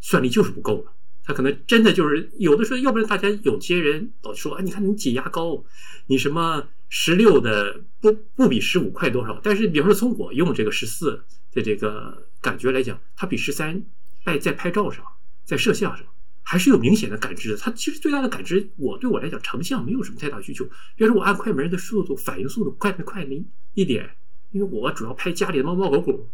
[0.00, 5.64] 算力就是不够了，它可能真的就是有的时候，要不然大家有些人老说啊，你看你挤压高，
[6.06, 11.22] 你什么十六的不不比十五快多少，但是比方说从我用这个十四
[11.52, 13.84] 的这个感觉来讲，它比十三
[14.24, 15.04] 在在拍照上，
[15.44, 16.06] 在摄像上。
[16.44, 17.56] 还是有明显的感知的。
[17.56, 20.64] 它其实最大的感知，我对我来讲，成像没有什么太大需求。
[20.94, 24.08] 比如说，我按快门的速度，反应速度快没快那一点，
[24.52, 26.30] 因为我主要拍家里的猫猫狗狗，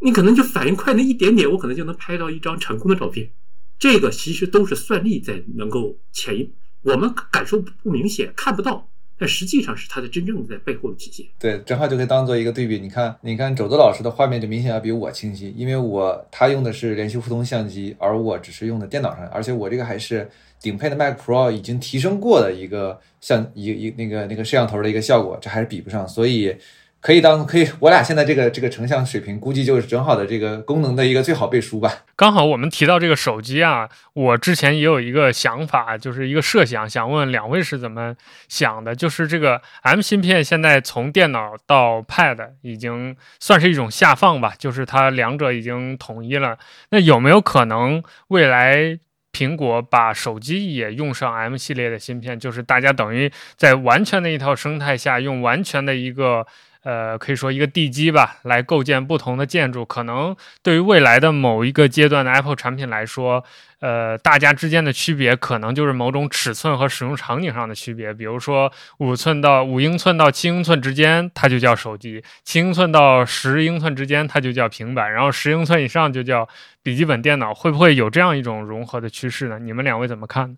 [0.00, 3.32] 你可能就反应快那一点点，我可能就能拍到一张成功的照片。
[3.78, 6.52] 这个其实都是算力在能够潜移，
[6.82, 8.91] 我们感受不明显，看不到。
[9.22, 11.24] 但实际上是它的真正在背后的体现。
[11.38, 12.76] 对，正好就可以当做一个对比。
[12.76, 20.28] 你看，你看肘子老师的画面就明显要比我清晰，因为我他用的是连续互通相机，而我只是用的电脑上，而且我这个还是
[20.60, 26.56] 顶配的 Mac Pro 已经提升过的一个像一一那个那个摄像头的一个效果，这还是比不上，所以。
[27.02, 31.92] 可以当可以，我俩现在这个这个成像水平，估计就是正好的这个功能的一个最好背书吧。
[32.14, 38.14] 刚好我们提到这个手机啊，我之前也有一个想法，就是一个设想，想问两位是怎么
[38.46, 38.94] 想的？
[38.94, 46.56] 就是这个 M 芯片现在从电脑到 Pad 已经算是一种下放吧，就是它两者已经统一了。
[46.90, 48.96] 那有没有可能未来
[49.32, 52.38] 苹果把手机也用上 M 系列的芯片？
[52.38, 56.46] 就是大家等于在完全的一套生态下，用完全的一个。
[56.82, 59.84] 呃，可以说一个地基吧，来构建不同的建筑。
[59.84, 63.44] 可能对于未来的某一个阶段的 Apple 产品来说，
[63.78, 68.12] 呃，大家之间的区别可能就是某种尺寸和使用场景上的区别。
[68.12, 76.48] 比如说，五寸到五英寸到七英寸之间，它就叫手机；七英寸到十英寸之间，它就叫平板；然后十英寸以上就叫
[76.82, 77.54] 笔记本电脑。
[77.54, 79.58] 会不会有这样一种融合的趋势呢？
[79.58, 80.56] 你们两位怎么看呢？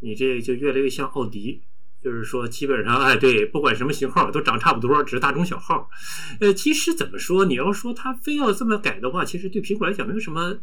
[0.00, 1.62] 你这就越来越像奥迪。
[2.02, 5.88] 就是说，基本上，哎，对，不管什么型号都长差不多，只是大中小号。
[6.40, 10.58] 呃，其实怎么说，你要说它非要这么改的话，其实对苹果来讲没有什么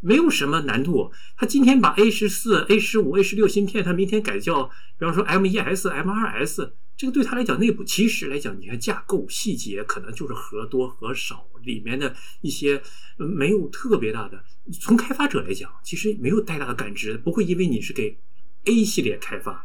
[0.00, 1.10] 没有什么难度。
[1.36, 4.64] 他今天把 A 十四、A 十五、A 十六芯片，他明天改叫，
[4.98, 12.82] 比方说 M 一 S、M 二 S，这个对他来讲，内部其实来讲，你看架构细节可能就是核多核少，里面的一些
[13.16, 14.44] 没有特别大的。
[14.78, 18.18] 从开发者来讲，其实没有太大的感知，不会因为你是给
[18.66, 19.64] A 系列开发。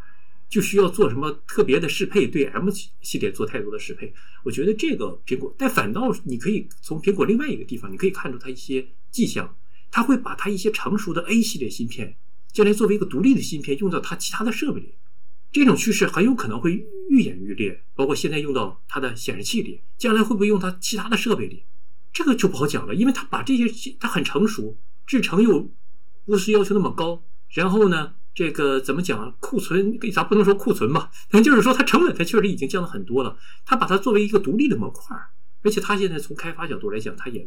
[0.50, 4.12] 就需要做什么特别的适配，对 M 系列做太多的适配。
[4.44, 9.56] 我觉得这个苹果，但反倒你可以从苹果另外一个地方，你可以看出它一些迹象，
[9.92, 12.18] 它会把它一些成熟的 A 系列芯片，
[12.52, 14.96] 将来作为一个独立的芯片用到它其他的设备里。
[15.52, 21.64] 这种趋势很有可能会愈演愈烈，包括现在用到它的显示器里，将来会不会用它其他的设备里，
[22.12, 25.72] 这个就不好讲了，因为它把这些它很成熟，制程又
[26.26, 28.16] 不是要求那么高，然后呢？
[28.40, 29.36] 这个怎么讲？
[29.42, 33.38] 库存，咱不能说库存吧，但就是说它成本，它确实已经降了很多了。
[33.66, 35.14] 它把它作为一个独立的模块，
[35.62, 37.46] 而且它现在从开发角度来讲，它也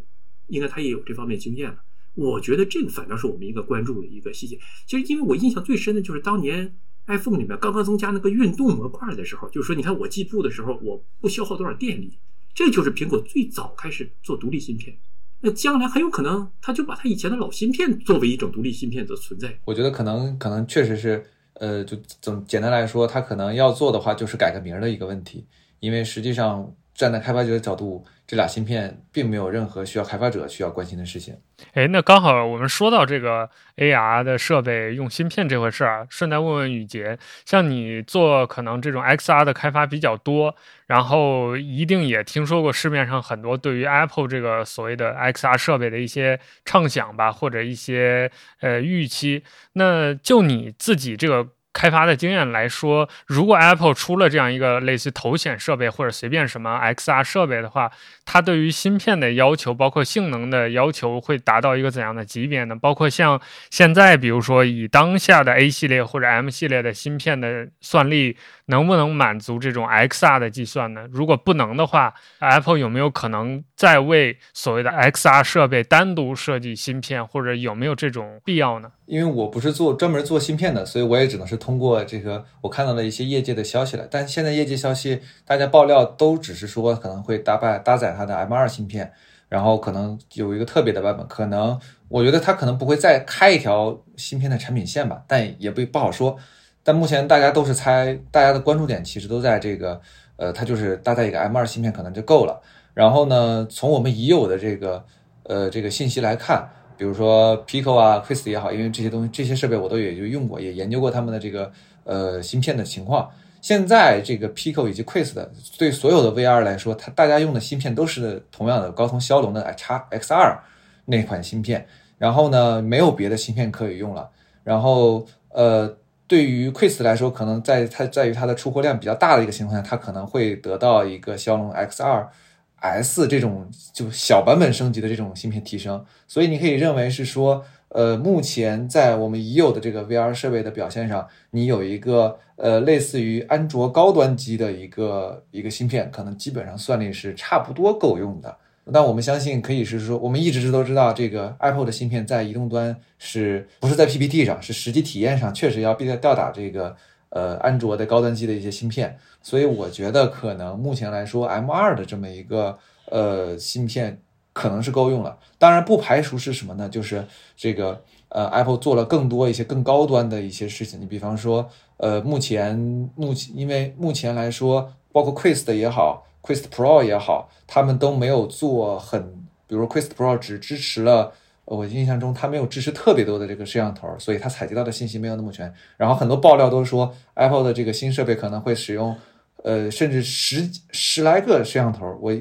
[0.48, 1.78] 应该它也有这方面经验了。
[2.14, 4.60] 我觉得这个反倒是我们一个关注的一个细节。
[4.86, 6.76] 其实，因为我印象最深的就是当年
[7.06, 12.18] iPhone 里面刚刚增加那个运动模块的时候，就是说，你看我计步的时候，我不消耗多少电力，
[12.54, 14.98] 这就是苹果最早开始做独立芯片。
[15.42, 19.52] 那将来很有可能，他就把他以前的老芯片作为一种独立芯片的存在。
[19.66, 21.22] 我觉得可能可能确实是，
[21.54, 25.46] 呃，就总简单来说，他可能要做的话，就是改个名儿的一个问题，
[25.80, 26.74] 因为实际上。
[27.02, 31.36] 站在开发者的角度，这俩芯片并没有任何需要开发者需要关心的事情。
[31.74, 40.54] 哎，那刚好我们说到这个 AR 的设备用芯片这回事儿，顺带问问宇杰，像你做可能这种 XR 的开发比较多，
[40.86, 48.30] 然后一定也听说过市面上很多对于 Apple 这个所谓的 XR 设备的一些畅想吧，或者一些
[48.60, 49.42] 呃预期。
[49.72, 51.48] 那就你自己这个。
[51.72, 57.90] 开发的经验来说，如果 Apple 出了这样一个类似头显设备或者随便什么 XR 设备的话，
[58.24, 62.76] 它对于芯片的要求，包括性能的要求，会达到一个怎样的级别呢？
[62.76, 68.36] 包括像现在，比如说以当下的 A 系列或者 M 系列的芯片的算力。
[68.66, 71.06] 能不能满足这种 XR 的计算呢？
[71.10, 78.92] 如果不能的话，Apple 有没有可能再为所谓的 XR 设备单独设计芯片，或者有没有这种必要呢？
[79.06, 84.06] 因为我不是做专门做芯片的，所以我也只能是通过这个我看到的一些业界的消息了。
[84.10, 89.12] 但现在业界消息大家爆料都只是说可能会搭载搭载它的 M2 芯片，
[89.48, 96.38] 然后可能有一个特别的版本，可能我觉得它可能不会再开一条芯片的产品线吧，但也不不好说。
[96.84, 100.00] 但目前大家都是猜，大家的关注点其实都在这个，
[100.36, 102.60] 呃，它就是搭载一个 M2 芯片可能就够了。
[102.92, 105.04] 然后呢，从我们已有的这个，
[105.44, 111.70] 呃，这个信息来看，比如说 Pico 啊、Quest 也好，因为这些东西、这些设备我都也就用过，也研究过他们的这个，
[112.04, 113.30] 呃，芯片的情况。
[113.60, 115.34] 现在这个 Pico 以及 Quest
[115.78, 120.58] 对所有的 VR 来说，它大家用的芯片都是同样的高通骁龙的 X X2
[121.04, 121.86] 那款芯片。
[122.18, 124.28] 然后呢，没有别的芯片可以用了。
[124.64, 125.96] 然后，呃。
[126.32, 136.02] 对于 Quest 来说，可能在它在于它的出货量比较大的一个情况下，它可能会得到一个骁龙 X2S 这种就小版本升级的这种芯片提升。
[136.26, 148.56] 所以你可以认为是说，呃，目前在我们已有的这个 VR 设备的表现上，你有一个呃类似于安卓高端机的一个一个芯片，可能基本上算力是差不多够用的。
[148.84, 156.96] 那我们相信可以是说，我们一直都知道，这个 Apple 的芯片在移动端是不是在 PPT 上，是实际体验上确实要必须吊打这个
[157.28, 159.16] 呃安卓的高端机的一些芯片。
[159.40, 162.76] 所以我觉得可能目前来说，M2 的这么一个
[163.06, 164.20] 呃芯片
[164.52, 165.38] 可能是够用了。
[165.58, 166.88] 当然不排除是什么呢？
[166.88, 167.24] 就是
[167.56, 171.00] 这个呃 Apple 做了更多一些更高端的一些事情。
[171.00, 172.76] 你比方说呃目前
[173.14, 176.26] 目前因为目前来说，包括 Quest 也好。
[176.42, 179.22] Quest Pro 也好，他们都没有做很，
[179.68, 181.32] 比如说 Quest Pro 只支持了，
[181.64, 185.72] 我印象中它没有支持特别多的这个摄像头，所以它采集到的信息没有那么全。
[185.96, 189.16] 然后很多爆料都说，Apple 的这个新设备可能会使用，
[189.62, 192.32] 呃，甚至十十来个摄像头，我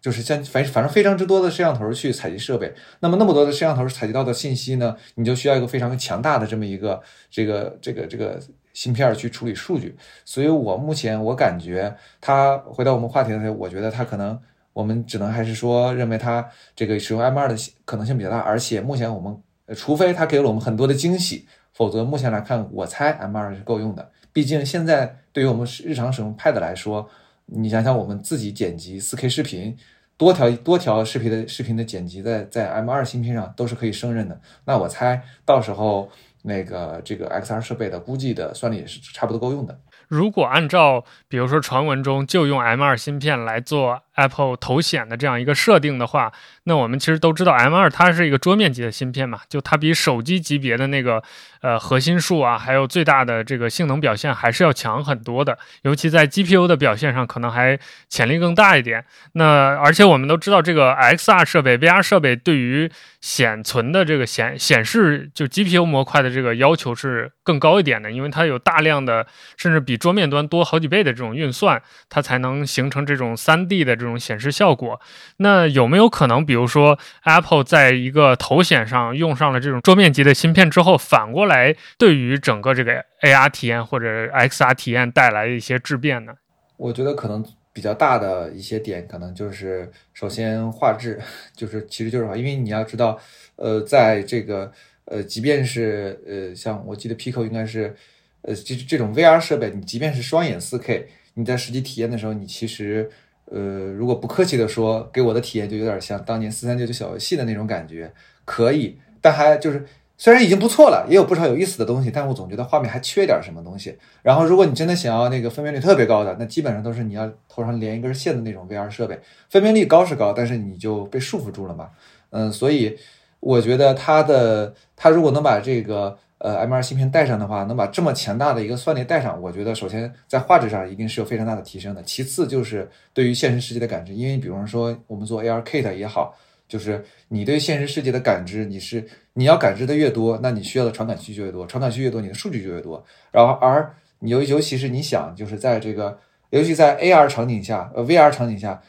[0.00, 2.72] 就是像反反正非常之多的摄像头去采集设备。
[3.00, 8.40] 那么那么多的摄像头采集到的信息呢，你就需要一个非常强大的这么一个这个这个这个。
[8.72, 9.94] 芯片去处理数据，
[10.24, 14.38] 所以我目前我感觉它回到我们话题的时候，我觉得它可能
[14.72, 19.36] 我们只能还是说认为它这个使用 M2 的可能性比较大，而且目前我们
[19.76, 24.10] 除非它给了我们很多的惊喜，否则目前来看，我猜 M2 是够用的。
[24.32, 27.06] 毕竟现在对于我们日常使用 Pad 来说，
[27.46, 29.76] 你想想我们自己剪辑 4K 视频，
[30.16, 34.40] 多条多条视频的视频的剪辑在在 M2 芯片上都是可以胜任的。
[34.64, 36.08] 那我猜到时候。
[36.42, 39.78] 那个这个 XR 设备的估计的算力也是差不多够用的。
[40.08, 46.32] 如果按照比如说传闻中就用 M 二芯片来做 Apple 头显的这样一个设定的话，
[46.64, 51.22] 那我们其实都知道 M2 它是一个桌面级的芯片嘛，就它比手机级别的那个
[51.60, 59.04] 呃核心数啊，还有最大的这个性能表现还是要强很多的，尤其在 GPU 的表现上可能还潜力更大一点。
[59.32, 62.90] 那而且我们都知道，这个 XR 设备、VR 设备对于
[63.20, 75.00] 显存的这个显显示就 GPU 模块的这个要求是更高一点的，因为它有大量的甚至比桌面端多好几倍的这种运算，它才能形成这种 3D 的这种显示效果。
[75.38, 86.34] 那有没有可能，比如说 Apple 在一个头显上用上了这种桌面级的芯片之后，反过来对于整个这个 AR 体验或者 XR 体验带来一些质变呢？
[86.76, 87.42] 我觉得可能。
[87.74, 91.18] 比较大的一些点，可能就是首先画质，
[91.56, 93.18] 就是其实就是，因为你要知道，
[93.56, 94.70] 呃，在这个
[95.06, 97.96] 呃，即便是呃，像我记得 Pico 应该是，
[98.42, 103.10] 呃，这这种 VR 设备，你即便是双眼 4K，你在实际体验的时候，你其实
[103.52, 108.10] 呃，如果不客气的说，给我的体验就有点像当年四三九九小游戏的那种感觉，
[108.44, 109.86] 可以，但还就是。
[110.18, 113.98] 虽然已经不错了，也有不少有意思的东西，但我总觉得画面还缺点什么东西。
[114.22, 119.18] 然后，如果你真的想要那个分辨率特别高的，那基本上都是你要头上连一根线的那种 VR 设备，
[119.50, 121.88] 分辨率高是高，但是你就被束缚住了嘛。
[122.30, 122.96] 嗯，所以
[123.40, 132.02] 我觉得它的它如果能把这个呃 M2 芯片带上的话，能把这么强大的一个算力带上，我觉得首先在画质上一定是有非常大的提升的。
[132.02, 136.36] 其次就是对于现实世界的感知，因为比方说我们做 ARKit 也好。
[136.68, 143.04] 就是你对现实世界的感知，你是你要感知的越多，那你需要的传感器就越多，传感器越多，你的数据就越多。
[143.30, 146.18] 然后，而尤尤其是你想，就是在这个，
[146.48, 148.80] 尤其在 AR 场景下，呃，VR 场景下，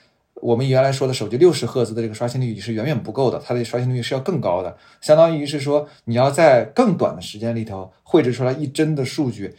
[0.41, 9.55] 我们原来说的手机六十赫兹的这个刷新率是远远不够的，它的刷新率是要更高的，相当于是说你要在更短的时间里头绘制出来一帧的数据，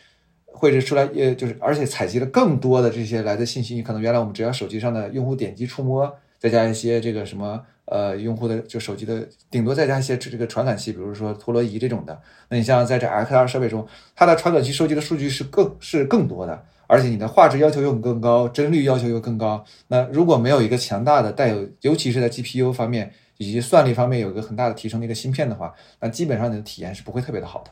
[0.47, 7.65] 绘制出来，呃，就是而且采集了更多的这些来的信息，可能原来我们只要手机上的用户点击触摸，再加一些这个什么。
[7.87, 12.19] 呃，用户的就手机的顶多再加一些这个传感器，比如说陀螺仪这种的。
[12.49, 19.65] 那你像在这 XR 设备中，它的传感器收集的数据是更是更多的，而且你的画质要求又更高，帧率要求又更高。
[19.89, 27.71] 那如果没有一个强大的带有，尤其是在 GPU 方面以及算力方面有一个很大的提升的一个芯片的话，那基本上你的体验是不会特别的好的。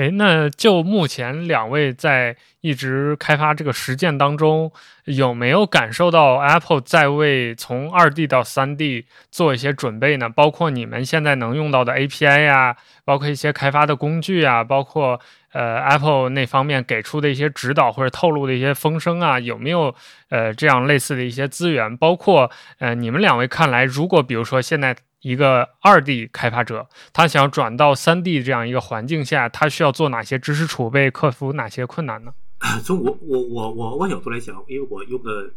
[0.00, 4.72] 哎，那就目前两位在一直开发这个实践当中，
[5.04, 10.30] 有没有感受到 Apple 在为从二 D 到三 D 做一些准备呢？
[10.30, 12.74] 包括你们现在能用到的 API 呀，
[13.04, 15.20] 包括一些开发的工具啊，包括
[15.52, 19.94] 呃 Apple 那方面给出的一些指导或者透露的一些风声啊，有没有
[20.30, 21.94] 呃这样类似的一些资源？
[21.94, 24.96] 包括呃你们两位看来，如果比如说现在。
[25.22, 32.32] 一个二 D 开发者，他想转到三 D 这样一个环境下，他需要做哪些知识储备，克服哪些困难呢？
[32.84, 35.52] 从我我我我我角度来讲，因为我用的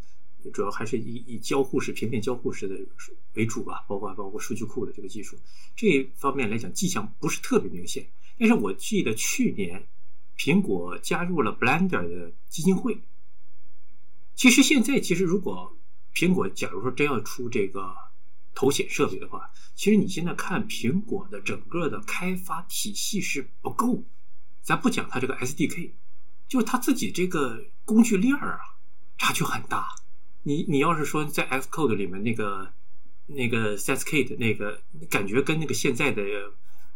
[0.52, 2.76] 主要还是以以交互式平面交互式的
[3.36, 5.38] 为主吧，包括包括数据库的这个技术，
[5.78, 8.06] 这方面来讲迹象不是特别明显。
[8.38, 9.86] 但是我记得去年
[10.38, 12.98] 苹果加入了 Blender 的基金会。
[14.36, 15.78] 其实现在其实如果
[16.14, 17.96] 苹果假如说真要出这个。
[18.54, 24.04] 头显设备的话，其实你现在看苹果的整个的开发体系是不够。
[24.62, 25.92] 咱不讲它这个 SDK，
[26.48, 28.62] 就是它自己这个工具链儿啊，
[29.18, 29.90] 差距很大。
[30.44, 32.74] 你你要是说在 Xcode 里面那个
[33.28, 36.24] 那个 SSK 的那个，感觉跟那个现在的。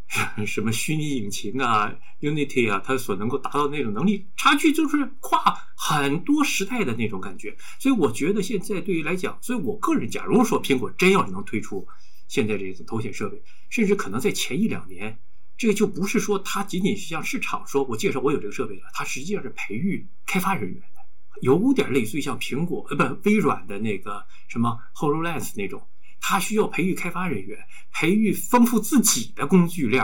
[0.47, 5.39] 什么虚拟引擎啊，Unity 啊，它所能够达到那种能力差距，就是跨
[5.76, 7.58] 很多时代的那种感觉。
[7.78, 11.86] 所以我觉得现在对于来讲，所以我个人，假如说苹果真要是能推出
[12.28, 15.20] 现在这种头显设备，甚至可能在前一两年，
[15.58, 21.01] 这个就不是说它仅仅是向市场说我介绍我有这个设备了，它实际上是培育开发人员的，
[21.41, 25.86] 有点类似于像苹果呃不微软的那个什么 Hololens 那种。
[26.20, 27.59] 他需要培育开发人员，
[27.91, 30.03] 培育丰富自己的工具链，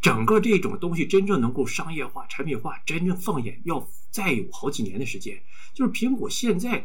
[0.00, 5.42] 整个这种东西真正能够商业化、产品化，真正放眼要再有好几年的时间。
[5.72, 6.84] 就是苹果现在，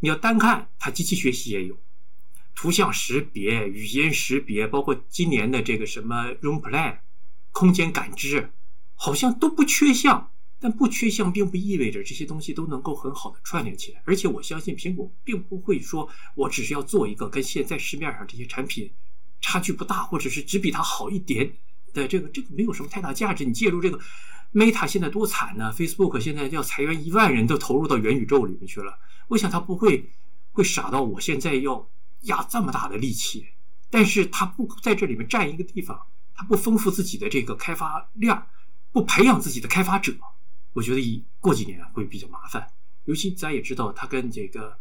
[0.00, 1.78] 你要单看它机器学习也有，
[2.54, 6.98] 图像识别、语音识别，包括今年的这个什么 Room Plan，
[7.50, 8.52] 空间感知，
[8.94, 10.30] 好像都不缺项。
[10.60, 14.02] 但不缺项，并不意味着这些东西都能够很好的串联起来。
[14.04, 18.90] 而且我相信，苹果并不会说我只是要做一个跟现在市面上这些产品
[19.40, 21.52] 差距不大，或者是只比它好一点
[21.92, 23.44] 的这个，这个没有什么太大价值。
[23.44, 24.00] 你介入这个
[24.52, 28.98] Meta 现在多惨呢？Facebook 现在要裁员一万人，都投入到元宇宙里面去了。
[29.28, 30.10] 我想他不会
[30.50, 31.88] 会傻到我现在要
[32.22, 33.46] 压这么大的力气，
[33.90, 38.48] 但是他不在这里面占一个地方，他不丰富自己的这个开发量，
[38.90, 40.12] 不培养自己的开发者。
[40.78, 42.64] 我觉得以过几年会比较麻烦，
[43.06, 44.78] 尤其咱也知道，它跟这个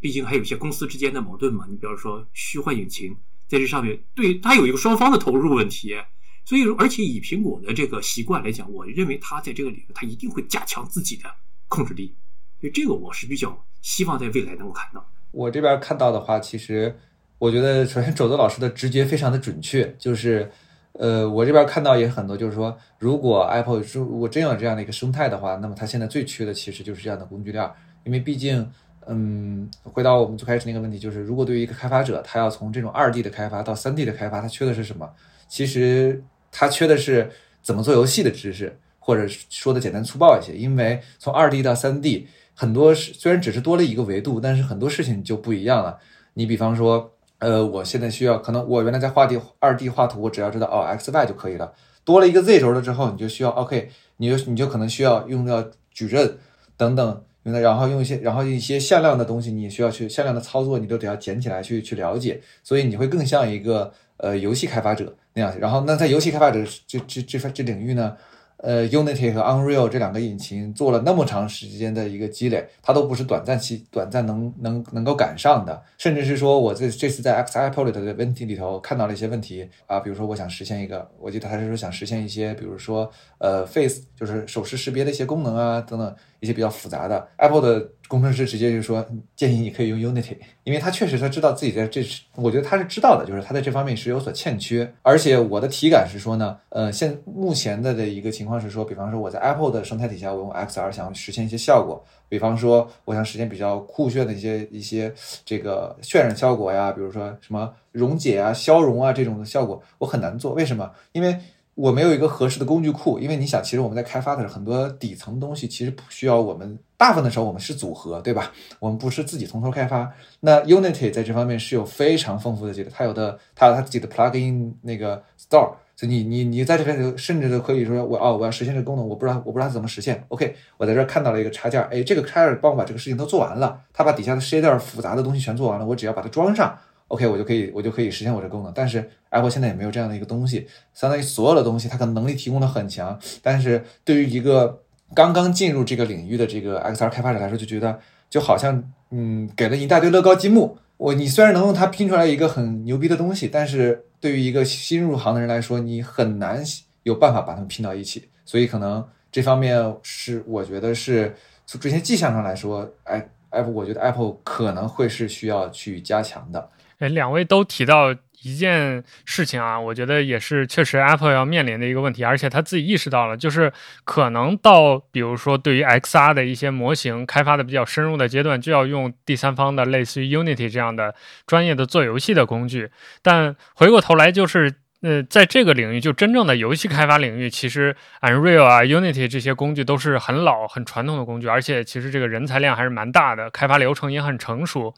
[0.00, 1.66] 毕竟还有一些公司之间的矛盾嘛。
[1.70, 3.16] 你比方说虚幻引擎
[3.46, 5.96] 在这上面，对它有一个双方的投入问题。
[6.44, 11.32] 所以，而且以苹果的这个习惯来讲，我认为它在这个里面，它一定会加强自己的
[11.68, 12.12] 控制力。
[12.60, 15.08] 所以，这个我是比较希望在未来能够看到。
[15.30, 16.98] 我这边看到的话，其实
[17.38, 20.50] 我觉得，首先肘子老师的直觉非常的准确，就是，
[20.98, 27.70] 呃，我这边看到也很多，就是说，如果 Apple 如果真有这样的一个生态的话，那么它现在最缺的其实就是这样的工具链，
[28.04, 28.68] 因为毕竟，
[29.06, 35.10] 嗯，回到我们最开始那个问题，就是如果对于一个开发者，他要从这种二 D 的开发到三 D 的开发，他缺的是什么？
[35.48, 36.22] 其实。
[36.58, 37.30] 他缺的是
[37.60, 40.56] 怎么做游戏的知识，或者说的简单粗暴一些。
[40.56, 45.98] 因为从二 D 到三 D，很多是虽然只是多了一个维度，但是很多事情就不一样了。
[46.32, 51.72] 你比方说，呃，我现在需要，可能我原来在画地二 D 画图，我只要知道哦 X Y 就可以了。
[52.04, 56.38] 多了一个 Z 轴了之后，你就需要 OK，你就你就可能需要用到矩阵
[56.76, 62.40] 等等，用的然后用一些然后一些向量的东西，你需要去向量的操作，你都得要捡起来去去了解。
[62.62, 65.14] 所以你会更像一个呃游戏开发者。
[65.34, 68.16] 那样，然后那在游戏开发者这这这这领域呢？
[68.58, 75.82] 呃，Unity 和 Unreal 这两个引擎做了那么长时间的一个积累，它都不是短暂期、短暂能能能够赶上的。
[75.98, 89.04] 甚至是说，我这这次在 XIPOLIT 的问题里头看到了一些问题啊，比如说我想实现一个，我记得还是说想实现一些，比如说呃 Face 就是手势识别的一些功能啊等等一些比较复杂的，Apple 的工程师直接就说
[89.34, 92.04] 建议你可以用 Unity，因为他确实他知道自己在这，
[92.34, 94.90] 我觉得他是知道的，就是他在这方面是有所欠缺。
[95.02, 105.12] 而且我的体感是说呢，呃，现目前的的一个情况是说，比方说我在 Apple 的生态底下，我用 XR 想实现一些效果，比方说我想实现比较酷炫的一些一些
[105.44, 110.52] 这个渲染效果呀，比如说什么溶解啊、消融啊这种的效果，我很难做。
[110.54, 110.90] 为什么？
[111.12, 111.36] 因为
[111.76, 113.20] 我没有一个合适的工具库。
[113.20, 118.50] 因为你想，其实我们在开发的时候，很多底层东西其实不需要我们，大部分的时候我们是组合，对吧？
[118.80, 120.12] 我们不是自己从头开发。
[120.40, 125.74] 那 Unity 在这方面是有非常丰富的这个，它有的它有它自己的 plugin 那个 store。
[125.98, 136.78] 所以你你你在这边就甚至都可以说我哦我要实现这个功能我不知道我不知道怎么实现 OK 我在这看到了一个插件哎这个插件帮我把这个事情都做完了他把底下的 shader 复杂的东西全做完了我只要把它装上
[137.08, 144.82] OK 我就可以我就可以实现我这功能但是 Apple 现在也没有这样的一个东西相当于所有的东西它可能能力提供的很强但是对于一个
[145.14, 147.98] 刚刚进入这个领域的这个 XR 开发者来说就觉得
[148.28, 154.02] 就好像嗯给了一大堆乐高积木我你虽然能用它拼出来一个很牛逼的东西但是。
[154.18, 156.64] 对于一个新入行的人来说，你很难
[157.02, 161.32] 有办法把它们拼到一起，所以可能这方面是我觉得是
[161.66, 166.70] 从这些迹象上来说，哎，Apple，我觉得 Apple 可能会是需要去加强的。
[166.98, 168.14] 哎，两位都提到。
[168.42, 173.72] 一件事情啊，我觉得也是确实 Apple 要面临的一个问题，而且他自己意识到了，就是
[174.04, 181.12] 可能到比如说对于 XR 的一些模型开发的比较深入的阶段，就要用第三方的类似于 Unity 这样的
[181.44, 182.90] 专业的做游戏的工具。
[183.20, 184.72] 但回过头来就是。
[185.06, 194.92] 呃，在这个领域，就真正的游戏开发领域，其实 Unreal 啊、Unity 这些工具都是很老、很传统的工具，而且其实这个人才量还是蛮大的，开发流程也很成熟。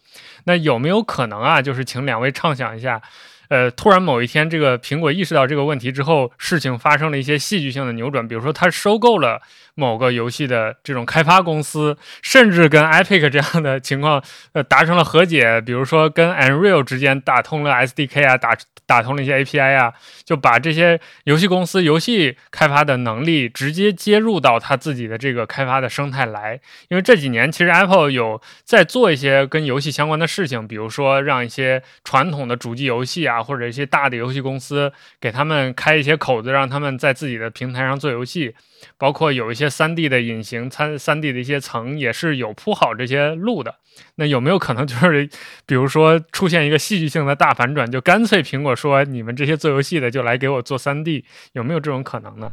[0.44, 1.60] 那有没有可能啊？
[1.60, 3.02] 就是请两位畅想一下。
[3.48, 8.26] 呃，突然某一天，这个苹果意识到这个问题之后，事情发生了一些戏剧性的扭转。
[8.26, 9.42] 比如说，它收购了
[9.78, 14.22] 某个游戏的这种开发公司，甚至跟 Epic 这样的情况，
[14.52, 15.60] 呃，达成了和解。
[15.62, 18.54] 比如说，跟 Unreal 之间打通了 SDK 啊，打
[18.84, 19.92] 打通了一些 API 啊，
[20.24, 26.60] 就把这些游戏公司游戏开发的能力直接接入到他自己的这个开发的生态来。
[26.88, 33.38] 因为这几年，其实 Apple 有在做一些跟游戏相关的事情，比如说让一些传统的主机游戏啊。
[33.48, 38.54] 或者一些大的游戏公司给他们开一些口子，让他们在自己的平台上做游戏，
[38.96, 43.76] 包括有一些三 D 的隐形参三 D 的一些层也是有铺好这些路的。
[44.14, 45.28] 那有没有可能就是，
[45.66, 52.52] 比如说出现一个戏剧性的大反转，就干脆苹果说你们这些做游戏的就来给我做三 D，有没有这种可能呢？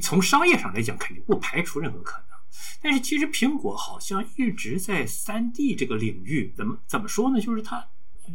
[0.00, 2.26] 从商业上来讲，肯定不排除任何可能。
[2.82, 7.40] 但是其实苹果好像一直在三 D 这个领域，怎么怎么说呢？
[7.40, 7.88] 就是它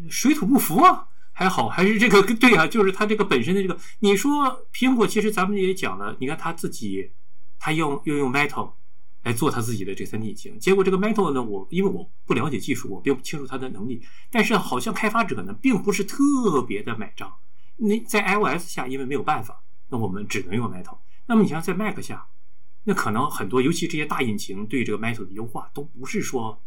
[0.09, 1.07] 水土不服啊。
[1.37, 3.77] 还好，还是这个对啊，就是它这个本身的这个。
[3.99, 7.11] 你说苹果，其实咱们也讲了，你看它自己，
[7.59, 8.71] 它用又用 Metal
[9.23, 17.35] 来做它自己的这三 D 引擎，结果这个 Metal 呢，我因为我不了解技术，我并不清楚它的能力，但是好像开发者呢，并不是特别的买账。
[17.75, 20.99] 那在 iOS 下，因为没有办法，那我们只能用 Metal。
[21.27, 22.27] 那么你像在 Mac 下，
[22.85, 26.61] 那可能很多，尤其这些大引擎对这个 Metal 的优化，都不是说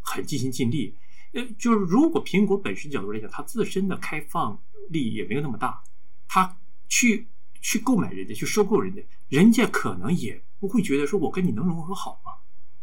[0.00, 0.94] 很尽心尽力。
[1.32, 5.82] 呃，就是如果苹果本身角度来讲，它自身的开放力也没有那么大，
[6.28, 6.58] 它
[6.88, 7.26] 去
[7.60, 12.32] 去购买人家，去收购人家，人家可能也不会觉得说我跟你能融合好吗？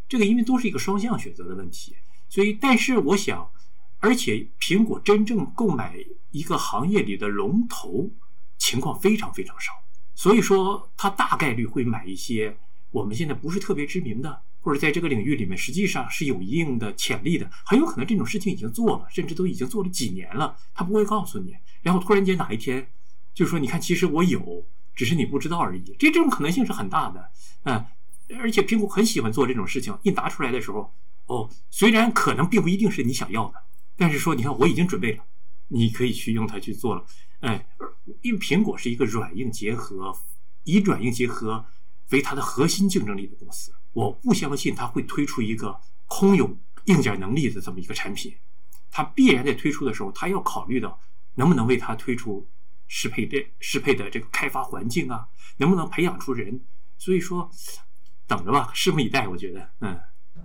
[0.08, 1.94] 这个因为都是一个双向选择的问题，
[2.28, 3.48] 所以，但是我想，
[4.00, 8.10] 而且苹果真正购买一个行业里的龙头
[8.58, 9.72] 情况非常非常少，
[10.16, 12.56] 所以说它大概率会买一些
[12.90, 22.86] 我们现在不是特别知名的，或者在这个领域里面实际上是有一定的潜力的，很有可能这种事情已经做了，甚至都已经做了几年了，他不会告诉你，然后突然间哪一天
[23.34, 27.30] 就说你看，其实我有，只是你不知道而已，这这种可能性是很大的，
[27.64, 27.84] 嗯。
[28.38, 30.94] 而且苹果很喜欢做这种事情，一拿出来的时候，
[31.26, 33.54] 哦，虽然可能并不一定是你想要的，
[33.96, 35.24] 但是说你看我已经准备了，
[35.66, 37.04] 你可以去用它去做了，
[37.40, 37.66] 哎，
[38.22, 40.16] 因为苹果是一个软硬结合，
[40.62, 41.66] 以软硬结合
[42.10, 48.34] 为它的核心竞争力的公司，我不相信它会推出一个空有硬件能力的这么一个产品，
[48.90, 50.98] 它必然在推出的时候，它要考虑到
[51.34, 52.46] 能不能为它推出
[52.86, 56.60] 适配的适配的这个开发环境啊，能不能培养出人，
[56.98, 57.50] 所以说。
[58.30, 59.26] 等着吧，拭目以待。
[59.26, 59.98] 我觉得，嗯，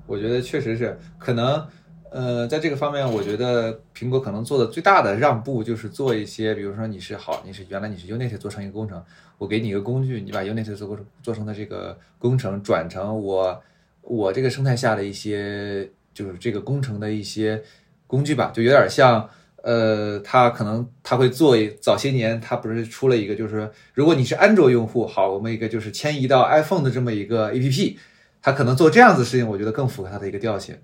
[0.08, 1.70] 我觉得确实是可能，
[2.16, 9.04] 呃，在这个方面，我觉得苹果可能做的最大的让步就是做一些，比如说你是好，你是原来你是 Unity 做成一个工程，
[9.38, 13.62] 我给你一个工具，你把 Unity 做做成的这个工程转成我
[14.02, 17.62] 我这个生态下的一些，就是这个工程的一些
[18.08, 19.30] 工具吧，就有点像。
[19.62, 27.98] 呃，他可能他会做早些年，他不是出了一个，就是如果你是安卓用户，好，我们一个就是迁移到 iPhone 的这么一个 APP，
[28.44, 30.78] 他可能做这样子事情，我觉得更符合他的一个调性。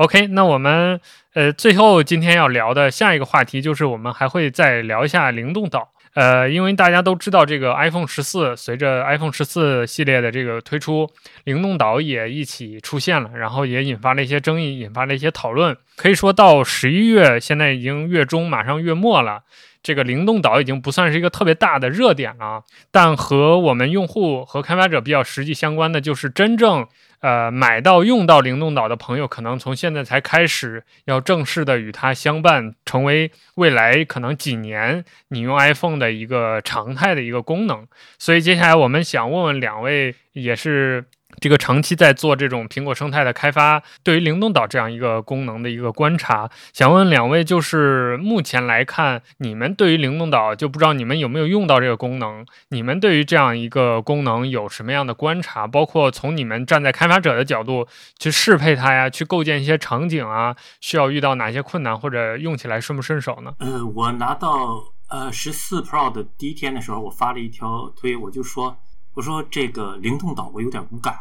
[0.00, 0.98] OK，那我们
[1.34, 5.90] 呃最后今天要聊的下一个话题就是我们还会再聊一下灵动岛。
[6.14, 11.06] 呃，因为大家都知道，这个 iPhone 十四随着 iPhone 十四系列的这个推出，
[11.44, 15.76] 灵动岛也一起出现了，然后也引发了一些争议，引发了一些讨论。
[15.96, 19.42] 可以说到十一月，现在已经月中，马上月末了，
[19.82, 22.64] 这个灵动岛已经不算是一个特别大的热点了。
[22.90, 26.88] 但和我们用户和开发者比较实际相关的，就是真正。
[27.20, 37.86] 呃，买到用到灵动岛的朋友，可能从现在才开始要正式的与它相伴，成为未来可能几年你用 iPhone 的一个常态的一个功能。
[38.18, 41.04] 所以接下来我们想问问两位，也是。
[41.40, 52.44] 这个长期在做这种苹果生态的开发，对于灵动岛这样一个功能的一个观察，想问两位，就是目前来看，你们对于灵动岛就不知道你们有没有用到这个功能？
[52.68, 55.66] 你们对于这样一个功能有什么样的观察？
[55.66, 57.88] 包括从你们站在开发者的角度
[58.18, 63.54] 去适配它呀，去构建一些场景啊，需要遇到哪些困难，或者用起来顺不顺手呢？
[63.60, 68.76] 呃，我拿到呃十四 Pro 的第一天的时候，我发了一条推，我就说。
[69.14, 71.12] 我说这个灵动岛我有点无感，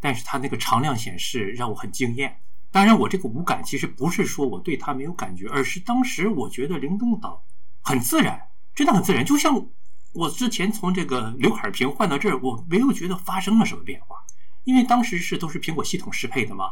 [0.00, 2.40] 但是它那个常亮显示让我很惊艳。
[2.72, 7.44] 当然，我这个无感其实不是说我对它没有感觉，而是当时我觉得灵动岛
[7.82, 9.24] 很自然，真的很自然。
[9.24, 9.66] 就像
[10.12, 14.16] 我之前从这个刘海屏换到这儿，我没有觉得发生了什么变化，
[14.64, 16.66] 因为当时是都是苹果系统适配的嘛，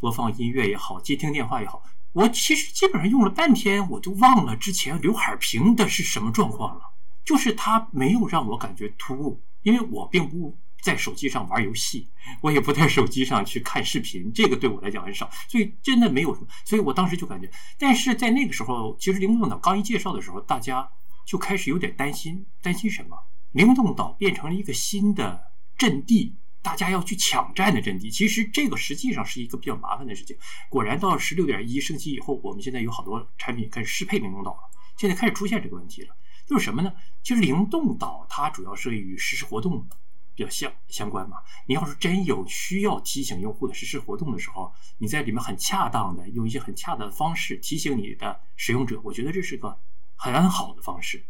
[0.00, 6.82] 播放音乐也好，接听电话也好，我其实基本上用了半天，我就忘了之前刘海屏的是什么状况了，
[7.24, 9.42] 就是它没有让我感觉突兀。
[9.62, 12.08] 因为我并不在手机上玩游戏，
[12.40, 16.46] 我也不在手机上去看视频，这个对我来讲很少，所以真的没有什么。
[16.64, 20.90] 所以我当时就感觉，但是在那个时候，其实灵动岛刚一介绍的时候，大家
[21.24, 23.16] 就开始有点担心，担心什么？
[23.52, 28.10] 灵动岛变成了一个新的阵地，大家要去抢占的阵地。
[28.10, 30.36] 其实这个实际上是一个比较麻烦的事情。
[30.68, 34.58] 果然到十六点一升级以后，我们现在有好多产品开始适配灵动岛了，
[34.96, 36.16] 现在开始出现这个问题了。
[36.44, 36.92] 就是什么呢？
[37.22, 39.86] 其实灵动岛它主要是与实时活动
[40.34, 41.38] 比较相相关嘛。
[41.66, 49.78] 你要是真有需要提醒用户的实时活动的时候，你在里面很恰当的用一些很恰当的方式提醒你的使用者，我觉得这是个
[50.16, 51.24] 很好的方式。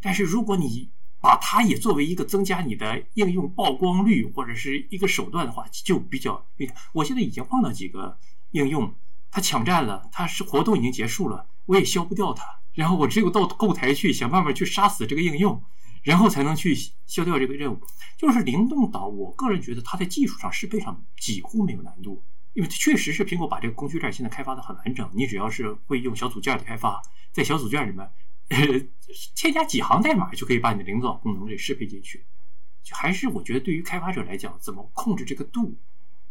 [0.00, 0.90] 但是如果你
[1.20, 6.46] 把它也作为一个增加你的应用曝光率或者是一个手段的话，就比较……
[6.92, 8.16] 我现在已经碰到几个
[8.52, 8.94] 应用，
[9.30, 12.44] 它抢占了，它是活动已经结束了，我也消不掉它。
[12.72, 15.60] 然后我只有到后台去想办法去杀死这个应用，
[16.02, 16.74] 然后才能去
[17.06, 17.80] 消掉这个任务。
[18.16, 22.22] 就是灵动岛，我个人觉得它在技术上适配上几乎没有难度，
[22.54, 25.08] 因为确实是苹果把这个工具链现在开发的很完整。
[25.14, 27.00] 你只要是会用小组件的开发，
[27.32, 28.10] 在小组件里面
[28.48, 28.58] 呃
[29.34, 32.24] 添加几行代码，就可以把你的灵动岛功能给适配进去。
[32.82, 35.76] 就还是我觉得对于开发者来讲，怎么控制这个度，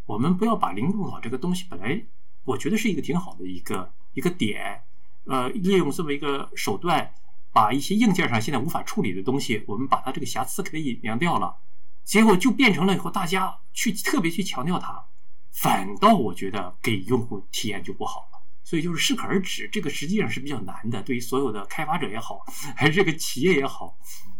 [0.05, 2.03] 我们不要把灵动岛这个东西本来
[2.43, 4.81] 我觉得是一个挺好的一个一个点。
[5.25, 7.13] 呃，利用这么一个手段，
[7.51, 11.57] 把一些硬件上现在无法处理的东西，我们把它这个瑕疵给它隐藏掉了，
[12.03, 15.05] 结果就变成了以后大家去特别去强调它，
[15.51, 18.37] 反倒我觉得给用户体验就不好了。
[18.63, 21.01] 所以就是适可而止，这个实际上是比较难的。
[21.01, 22.45] 对于所有的开发者也好，
[22.75, 23.97] 还是这个企业也好，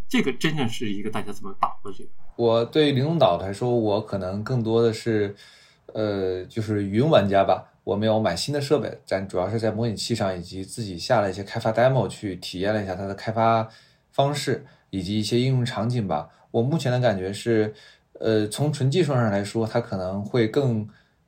[0.09, 2.09] 这个真的是一个大家怎么把握这个。
[2.35, 5.33] 我对灵动岛来说，我可能更多的是，
[5.93, 7.71] 呃，就是云玩家吧。
[7.87, 13.65] 我没有买新的设备，但主要是在模拟器上以及自己下了一些开发 demo 去体验了一下它的开发
[14.11, 16.27] 方式以及一些应用场景吧。
[16.51, 17.73] 我目前的感觉是，
[18.19, 20.85] 呃，从纯技术上来说，它可能会更，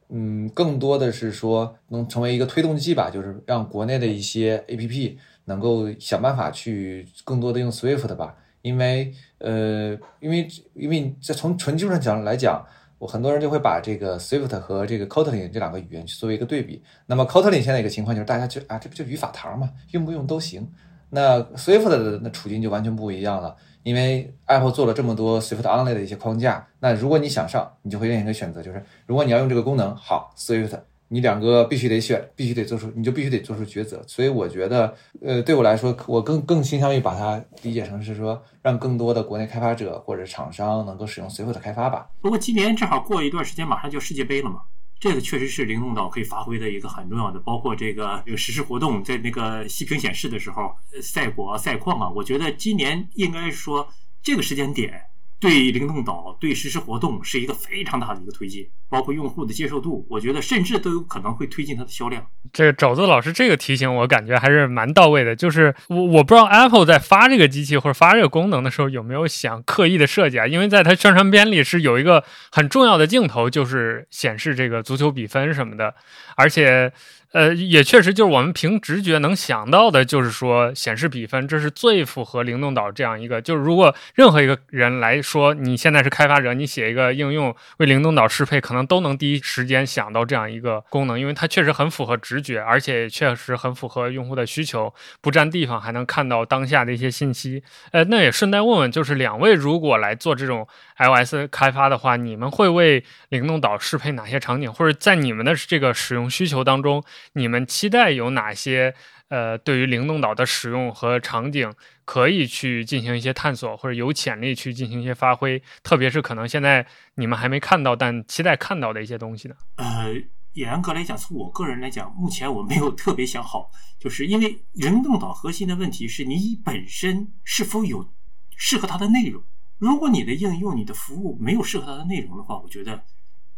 [0.09, 5.15] 嗯，更多的是说能成为一个推动剂吧，就是让国内的一些 APP
[5.45, 12.65] 能够想办法去更多的用 Swift 吧，因为，呃，因为因为在从纯技术上讲来讲。
[12.99, 16.83] 我很多人就会把这个 Swift 和这个 Kotlin 这两个语言去作为一个对比。
[17.07, 20.71] 那么 Kotlin 现在一个情况就是，大家就啊，这不就语法堂嘛，用不用都行。
[21.09, 26.67] 那 Swift 的那处境就完全不一样了，因为 Apple 做了这么多 Swift Only 的一些框架。
[26.79, 30.77] 那如果你想上，你就会另一个选择，就是如果你要用这个功能，好 Swift。
[31.11, 34.01] 你两个必须得选，必须得做出，你就必须得做出抉择。
[34.07, 42.07] 所以我觉得，呃，对我来说，我更更倾向于把它理解成是说，让更多的国内开发者或者厂商能够使用随后的开发吧。
[42.21, 44.61] 不过今年正好过一段时间，马上就世界杯了嘛，
[44.99, 50.71] 这个确实是灵动岛可以发挥的一个很重要的，包括这个这个实时活动，在那个息屏显示的时候，
[51.01, 53.87] 赛果赛况啊，我觉得今年应该说
[54.21, 55.01] 这个时间点。
[55.39, 62.25] 对灵动岛对实时活动是一个非常大的一个推进，包括用户的接受度，我觉得甚至都有可能会推进它的销量。
[62.51, 65.35] 这个肘子老师这个提醒，我感觉还是蛮到位的。
[65.35, 70.45] 就是我我不知道 Apple 在发这个机器或者发这个功能的时候有没有想刻意的设计啊？
[70.45, 75.95] 因为在它宣传片里是有一个很重要的镜头，就是显示这个足球比分什么的，
[76.35, 76.91] 而且。
[77.31, 83.39] 呃，也确实，就是我们凭直觉能想到的，就是说显示比分，这是最符合灵动岛这样一个。
[83.39, 94.91] 就是如果任何一个人来说，你现在是开发者，你写一个应用为灵动岛适配，可能都能第一时间想到这样一个功能，因为它确实很符合直觉，而且确实很符合用户的需求，
[95.21, 97.61] 不占地方，还能看到当下的一些信息。
[97.91, 100.67] 呃，那也顺带问问，就是两位如果来做这种
[100.99, 107.03] iOS 开发的话，你们会为灵动岛适配哪些场景，或者在你们的这个使用需求当中？
[107.33, 108.93] 你们期待有哪些
[109.29, 111.71] 呃，对于灵动岛的使用和场景
[112.03, 115.61] 可以去进行一些探索，或者有潜力去进行一些发挥？
[115.83, 116.85] 特别是可能现在
[117.15, 119.55] 你们还没看到，但期待看到的一些东西呢？
[119.77, 120.13] 呃，
[120.53, 123.69] 严格来讲，从我个人来讲，目前我没有特别想好，
[123.99, 128.11] 就是因为灵动岛核心的问题是你本身是否有
[128.57, 129.41] 适合它的内容。
[129.79, 133.03] 如果你的应用、你的服务没有适合它的内容的话，我觉得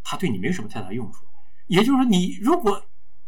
[0.02, 1.26] 它对你没什么太大用处。
[1.66, 2.82] 也就是说，你如果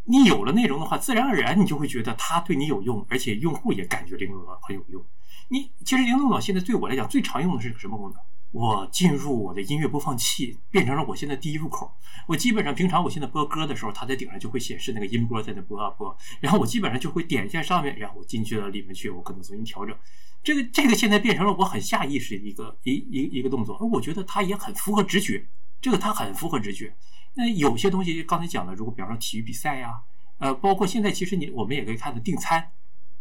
[0.05, 5.05] 你有了内容的话，自然而然你就会觉得它对你有用，而且用户也感觉灵动岛很有用。
[5.49, 8.19] 你其实灵动岛现在对我来讲最常用的是什么功能？
[8.55, 11.93] 我进入我的音乐播放器，变成了我现在第一入口。
[12.29, 19.97] 我基本上平常我现在播歌的时候，它在顶上就会显示那个音波在那播啊播，然后我基本上就会点一下上面，然后我进去了里面去，我可能重新调整。
[20.45, 25.45] 这个这个现在变成了我很下意识一个一一一个动作，而我觉得它也很符合直觉。
[25.81, 26.95] 这个它很符合直觉。
[27.35, 30.01] 那有些东西刚才讲的，如果比方说体育比赛呀，
[30.39, 32.71] 呃，包括现在其实你我们也可以看到订餐，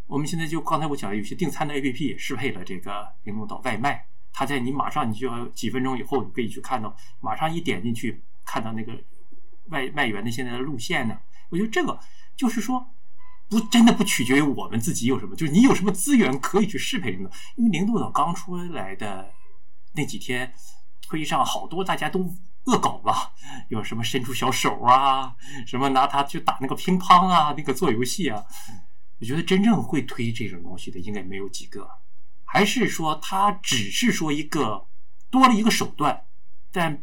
[0.05, 8.91] 我们现在就刚才我讲的有些订餐的 A P P 也适配了这个灵动岛外卖，它在你马上你就要几分钟以后，你可以去看到，马上一点进去看到那个
[9.67, 11.17] 外卖员的现在的路线呢。
[11.49, 11.97] 我觉得这个
[12.35, 12.85] 就是说，
[13.47, 19.31] 不真的不取决于我们自己有什么，就是你有什么资源可以去适配灵动，因为零度岛刚出来的
[19.93, 20.53] 那几天，
[21.07, 22.35] 推上好多大家都。
[22.65, 23.33] 恶搞吧，
[23.67, 25.35] 有什么伸出小手啊，
[25.67, 28.41] 什么拿它去打那个乒乓啊，那个做游戏啊，
[29.19, 31.85] 我觉得真正会推这种东西的应该没有几个，
[32.53, 34.85] 还是说它只是说一个
[35.31, 36.21] 多了一个手段，
[36.71, 37.01] 但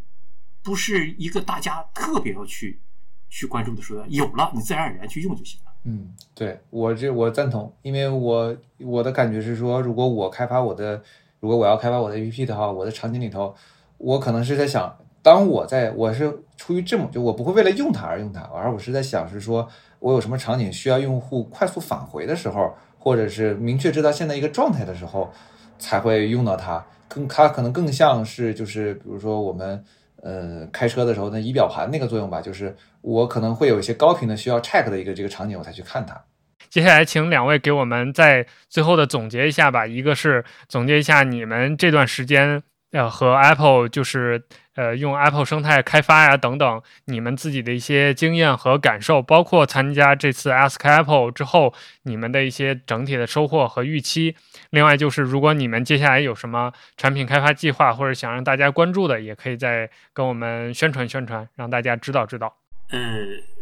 [0.63, 2.81] 不是一个大家特别要去
[3.29, 5.73] 去关注的手段，有了你自然而然去用就行了。
[5.83, 11.03] 嗯，对我这我赞同，因为我我的感觉是说，如果我开发我的，
[11.41, 13.53] 如果我要开发我的 APP 的话，我的场景里头，
[13.99, 14.97] 我可能是在想。
[15.21, 19.69] 当我在我是出于这么就我不会为了用它而用它，而我是在想是说
[19.99, 22.73] 我有什么场景需要用户快速返回的时候，
[23.03, 25.33] 或者是明确知道现在一个状态的时候，
[25.79, 26.85] 才会用到它。
[27.09, 29.83] 更它可能更像是就是比如说我们
[30.23, 36.23] 呃开车的时候那仪表盘那个作用吧，就是我可能会有一些高频的需要 check 的一个这个场景，我才去看它。
[36.69, 42.63] 接下来请两位给我们在最后的总结一下吧，一个是总结一下你们这段时间
[42.93, 44.45] 呃和 Apple 就是。
[44.81, 51.75] 呃，用 Apple 生态开发呀，等等，你们自己的一些经验和感受，包括参加这次 Ask Apple 之后，
[52.05, 54.35] 你们的一些整体的收获和预期。
[54.71, 62.57] 另外，就是如果你们接下来有什么产品开发计划，或者想让大家关注的，也可以再跟我们宣传宣传，让大家知道知道。
[62.89, 62.99] 呃，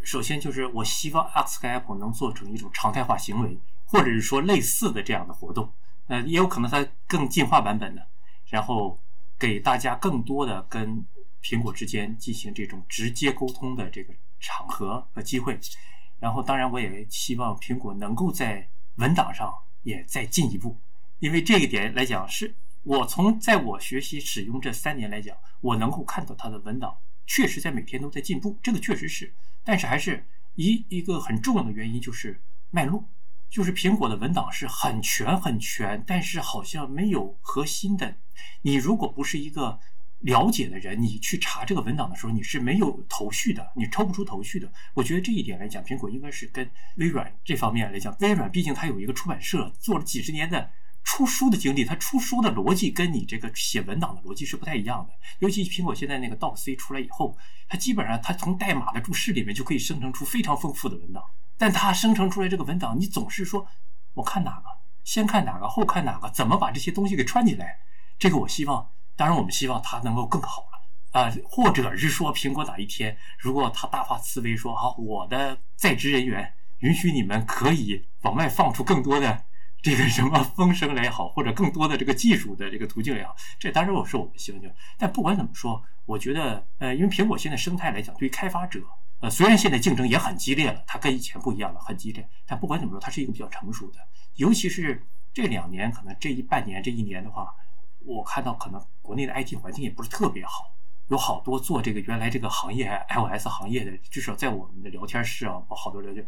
[0.05, 5.73] 首先就是我希望 Ask Apple 能做成一种常态化行为，或者是说类似的这样的活动。
[6.07, 8.03] 呃，也有可能它更进化版本的，
[8.51, 8.97] 然后。
[9.39, 11.07] 给大家更多的跟
[11.43, 15.59] 苹果之间进行这种直接沟通的这个场合和机会。
[16.19, 20.81] 然后，当然我也希望苹果能够在文档上也再进一步，
[21.21, 29.33] 因为这一点来讲，是我从在我学习使用这三年来讲，我能够看到它的文档确实在每天都在进步，这个确实是。
[29.63, 33.09] 但是还是一一个很重要的原因就是脉络。
[33.51, 38.17] 就是苹果的文档是很全很全，但是好像没有核心的。
[38.63, 39.79] 你如果不是一个
[40.21, 44.71] 了解的人，你去查这个文档的时候，你是没有头绪的，你抽不出头绪的。
[44.95, 50.71] 我觉得这一点来讲，苹果应该是跟微软这方面来讲，微软毕竟它有一个出版社，做了几十年的
[51.03, 55.13] 出书的经历，它出书的逻辑跟你这个写文档的逻辑是不太一样的。
[55.39, 57.37] 尤其苹果现在那个 DOC 出来以后，
[57.69, 61.23] 它基本上它从代码的注释里面就可以生成出非常丰富的文档。
[61.59, 63.67] 但它生成出来这个文档，你总是说，
[64.15, 64.65] 我看哪个，
[65.03, 67.81] 先看哪个，后看哪个，怎么把这些东西给串起来？
[68.17, 79.45] 这个我希望，当然我们希望它能够更好了啊，或者是说苹果哪一天，如果它大发慈悲说，好，我的在职人员允许你们可以往外放出更多的
[79.83, 84.61] 这个什么风声来也好，或者更多的这个技术的这个途径也好，这当然我是我们希望。
[84.97, 88.81] 但不管怎么说，我觉得，呃，因为苹果现在生态来讲，对于开发者。
[89.21, 92.29] 呃，虽然现在竞争也很激烈了，它跟以前不一样了，很激烈。
[92.47, 93.99] 但不管怎么说，它是一个比较成熟的。
[94.37, 95.05] 尤其是
[95.35, 97.53] 这两年，可能这一半年、这一年的话，
[97.99, 100.73] 我看到可能国内的 IT 环境也不是特别好，
[101.09, 106.25] 有好多做这个原来这个行业 iOS 行业的，至少在我们的聊天室啊，我好多聊天，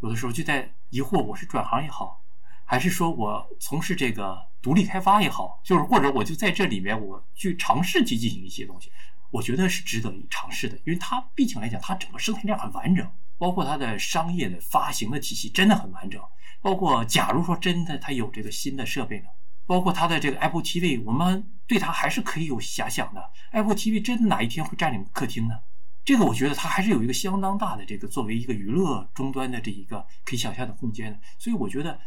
[0.00, 2.22] 有的时候就在疑惑，我是转行也好，
[2.64, 8.90] 还是说我从事这个独立开发也好，就是或者我就在这里面我去尝试去进行一些东西。
[9.30, 13.08] 我觉得是值得尝试的，因为它毕竟来讲，它整个生态链很完整，
[13.38, 16.22] 包括它的商业的发行的体系真的很完整。
[16.60, 19.26] 包括假如说真的它有这个新的设备呢，
[19.66, 23.30] 包括它的这个 Apple TV，我们对它还是可以有遐想的。
[23.52, 25.60] Apple TV 真的哪一天会占领客厅呢？
[26.04, 31.18] 这个我觉得它还是有一个相当大的这个作为一个娱乐终端的这一个可以想象的空间的。
[31.38, 32.00] 所以我觉得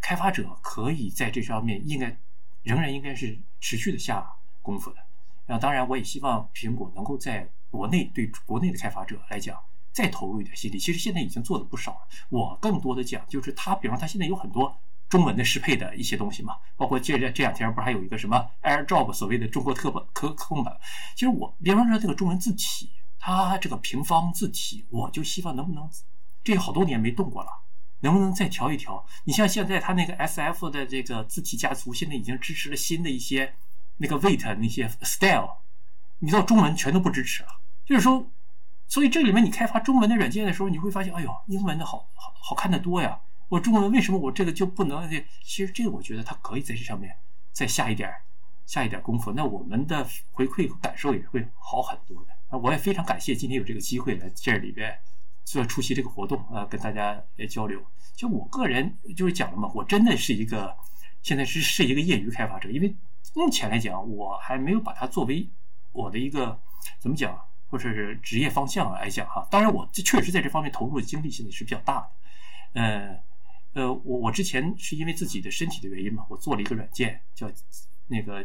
[0.00, 2.16] 开发者可以在这上面应该
[2.62, 4.24] 仍然应该是持续的下
[4.62, 4.96] 功夫的。
[5.50, 9.58] 那当然，我也希望苹果能够在国内对国内的开发者来讲
[9.92, 10.78] 再投入一点心力。
[10.78, 11.98] 其实现在已经做的不少了。
[12.28, 20.78] 我更多的讲就是它，比方它现在有很多中文的适配的一些东西嘛，包括这这这两天不是还有一个什么 AirDrop 所谓的中国特版可可控版。
[21.14, 25.88] 其实我比方说这个中文字体，它这个平方字体，我就希望能不能
[26.44, 27.50] 这好多年没动过了，
[28.00, 29.06] 能不能再调一调？
[29.24, 33.54] 你像现在它那个 SF 的这个字体家族，现在已经支持了新的一些。
[33.98, 35.58] 那个 weight 那些 style，
[36.20, 37.48] 你到中文全都不支持了。
[37.84, 38.30] 就是说，
[38.86, 43.18] 所以这里面你开发中文的软件的时候，你会发现，哎呦，英文的好好好看的多呀。
[43.48, 45.08] 我中文为什么我这个就不能？
[45.42, 47.16] 其实这个我觉得它可以在这上面
[47.52, 48.12] 再下一点
[48.66, 49.32] 下一点功夫。
[49.32, 52.32] 那我们的回馈和感受也会好很多的。
[52.50, 54.98] 啊，我也非常感谢今天有这个机会来这里边
[55.44, 57.82] 做出席这个活动啊，跟大家来交流。
[58.14, 60.76] 就我个人就是讲了嘛，我真的是一个
[61.22, 62.94] 现在是是一个业余开发者，因为。
[63.34, 65.48] 目前来讲，我还没有把它作为
[65.92, 66.60] 我的一个
[66.98, 67.38] 怎么讲，
[67.68, 69.46] 或者是职业方向来讲哈。
[69.50, 72.10] 当然，我确实在这方面投入的精力现在是比较大的。
[72.80, 73.20] 呃
[73.74, 77.50] 呃，我我之前是因为自己的身体的原因嘛，我做了一个软件叫
[78.06, 78.44] 那个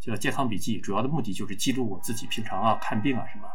[0.00, 3.48] 叫健康笔记，主要的目的就是记录我自己平常啊看病啊什么。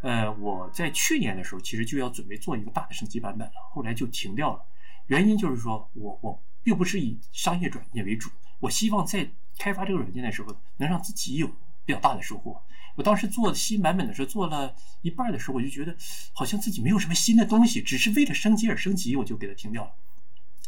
[0.00, 4.62] 呃，我在去年的时候其实就要准备做一个大的升级版本了，后来就停掉了。
[5.06, 8.28] 原因就是说我我并不是以商业转业为主，
[8.60, 9.30] 我希望在。
[9.60, 11.48] 开发这个软件的时候，能让自己有
[11.84, 12.62] 比较大的收获。
[12.94, 14.72] 我当时做新版本的时候，做了
[15.02, 15.92] 一半的时候，我就觉得
[16.32, 19.92] 好像自己没有什么新的东西，只是为了升级而升级，我就给它停掉了。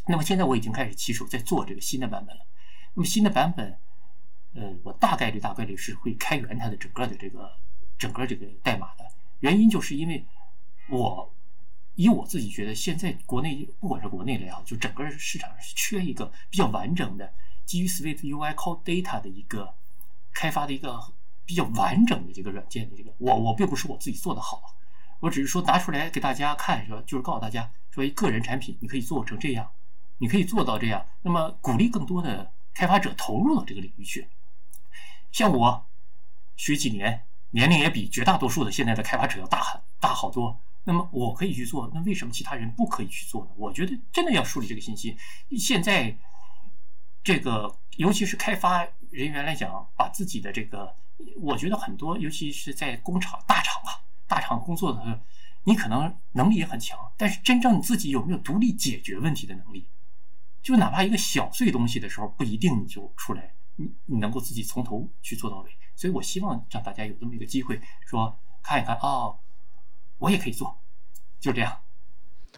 [0.07, 2.45] 那么现在我已经开始起手在做这个新的版本了。
[2.95, 3.77] 那么新的版本，
[4.55, 7.49] 呃，我大概率大概率是会开源它的整个的这个
[7.97, 9.07] 整个这个代码的。
[9.39, 10.25] 原因就是因为
[10.89, 11.33] 我
[11.95, 17.33] 以我自己觉得，现在国内不管是国内的也好，就整个市场是缺一个比较完整的。
[17.65, 19.73] 基于 Swift UI Core Data 的一个
[20.33, 20.99] 开发的一个
[21.45, 24.61] 比较完整的这个软件的这个，我我并不是我自己做的好，
[25.19, 29.69] 我只是说拿出来给大家看，说就是告诉大家，说个人产品你可以做成这样，
[30.19, 34.27] 你可以做到这样，那么鼓励更多的开发者投入到这个领域去。
[35.31, 35.85] 像我
[36.55, 43.51] 学几年，年龄也比绝大多数的现在的开发者要大很大好多，那么我可以去做，那为什么其他人不可以去做呢？
[43.57, 45.17] 我觉得真的要树立这个信息。
[45.57, 46.17] 现在。
[47.23, 50.95] 这个，尤其是开发人员来讲，把自己的这个，
[51.39, 55.21] 我觉得很多，尤其是在工厂、大厂啊、大厂工作的，
[55.65, 59.87] 你可能能力也很强，但是真正你自己有没有独立解决问题的能力？
[60.63, 65.71] 就哪怕一个小碎东西的时候，不一定你就出来，你你能够自己从头去做到位。
[65.95, 69.37] 所以我希望让大家有这么一个机会，说看一看，哦，
[70.17, 70.79] 我也可以做，
[71.39, 71.79] 就这样。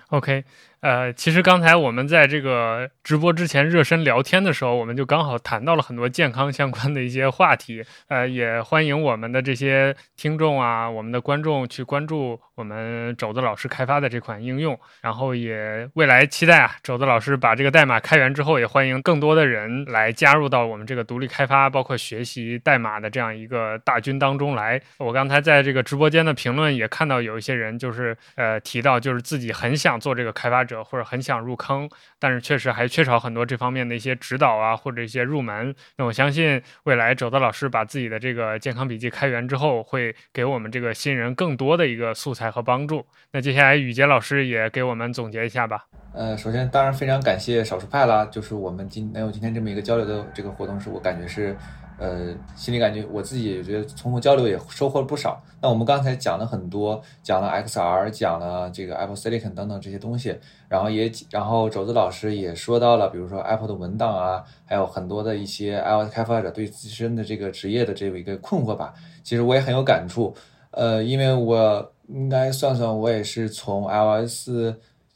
[0.10, 0.46] OK。
[0.84, 7.82] 呃，其实刚才我们在这个直播之前热身聊天的时候，我们就刚好谈到了很多健康相关的一些话题。
[8.10, 14.78] 呃，也欢迎我们的这些听众啊，我们的观众去关注我们肘子老师开发的这款应用。
[15.02, 24.82] 然后也未来期待啊，肘子老师把这个代码开源之后，也欢迎更多的人来加入到我们这个独立开发，包括学习代码的这样一个大军当中来。
[24.98, 30.73] 我刚才在这个直播间的评论也看到有一些人就是呃提到，就是自己很想做这个开发者。
[30.82, 35.76] 或者很想入坑，但是确实还缺少很多这方面的一些指导啊，或者一些入门。
[35.98, 43.06] 那我相信未来肘子老师把自己的这个健康笔记开源之后，会给我们这个新人更多的一个素材和帮助。
[43.34, 45.86] 那接下来雨杰老师也给我们总结一下吧。
[46.14, 51.58] 呃，首先当然非常感谢少数派啦，就是我们今能有今天这么一个交流的这个活动，是我感觉是。
[52.04, 55.42] 呃，心里感觉我自己也觉得，通过交流也收获了不少。
[55.62, 68.94] 那我们刚才讲了很多，讲了 XR，讲了这个 Apple Silicon 等等这些东西，然后也，然后肘子老师也说到了，比如说 Apple 的文档啊，还有很多的一些 iOS 开发者对自身的这个职业的这么一个困惑吧。
[69.24, 70.36] 其实我也很有感触，
[70.72, 74.50] 呃，因为我应该算算，我也是从 iOS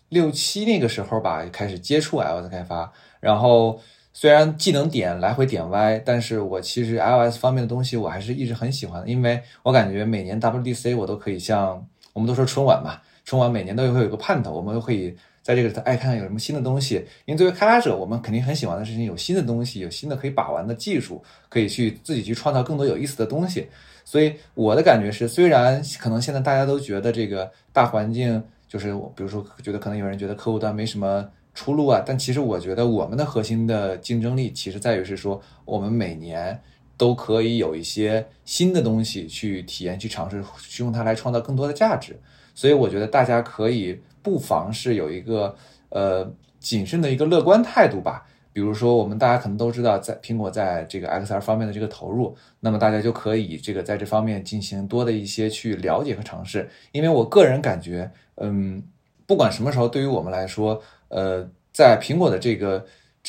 [0.07, 3.77] 六七那个时候吧开始接触 iOS 开发，然后。
[4.19, 16.95] 虽然技能点来回点歪，但是我其实 iOS 方面的东西我还是一直很喜欢的，因为我感觉每年 WDC 我都可以像我们都说春晚嘛，春晚每年都会有一个盼头，我们都可以在这个爱看看有什么新的东西。
[17.25, 23.67] 因为作为开发者，我们肯定很喜欢的事情有新的东西，有新的可以把玩的技术，可以去自己去创造更多有意思的东西。
[24.03, 31.29] 所以我的感觉是，虽然可能现在大家都觉得这个大环境就是，比如说觉得可能有人觉得客户端没什么。
[31.57, 32.03] 出路啊！
[32.05, 36.61] 但其实我觉得我们的核心的竞争力，其实在于是说，我们每年
[36.95, 42.15] 都可以有一些新的东西去体验、去尝试，去用它来创造更多的价值。
[42.53, 45.55] 所以我觉得大家可以不妨是有一个
[45.89, 48.27] 呃谨慎的一个乐观态度吧。
[48.53, 56.69] 比如说，我们大家可能都知道，在苹果在这个 XR 方面的这个投入，那么大家就可以这个在这方面进行多的一些去了解和尝试。
[56.91, 58.83] 因为我个人感觉，嗯，
[59.25, 60.79] 不管什么时候，对于我们来说。
[61.09, 62.85] 呃，在苹果的这个，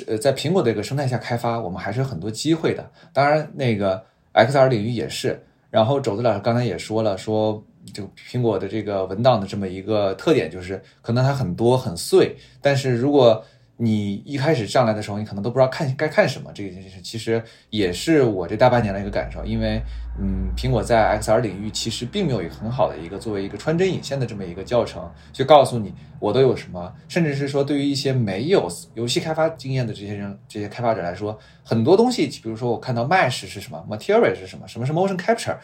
[0.06, 2.90] 呃，在苹果的这个生态下开发，我们还是有很多机会的。
[3.12, 5.44] 当然，那个 XR 领域也是。
[5.70, 13.44] 然后，肘子老师刚才也说了，说这个苹果的这个文档的这么一个特点，就是可能它很多很碎，但是如果
[13.80, 16.50] 你一开始上来的时候，你可能都不知道看该看什么。
[16.52, 17.40] 这个其实
[17.70, 19.80] 也是我这大半年的一个感受，因为
[20.20, 26.92] 嗯，苹果在 XR 领域其实并没有一个很好的一个作为一个穿针引线的这么一个教程，去告诉你我都有什么。
[27.06, 35.56] 甚至是说，对于一些没有游戏开发经验的这些人、这些开发者来说，很多东西，比如说我看到 Mesh 是什么，Material 是什么，什么是 Motion Capture，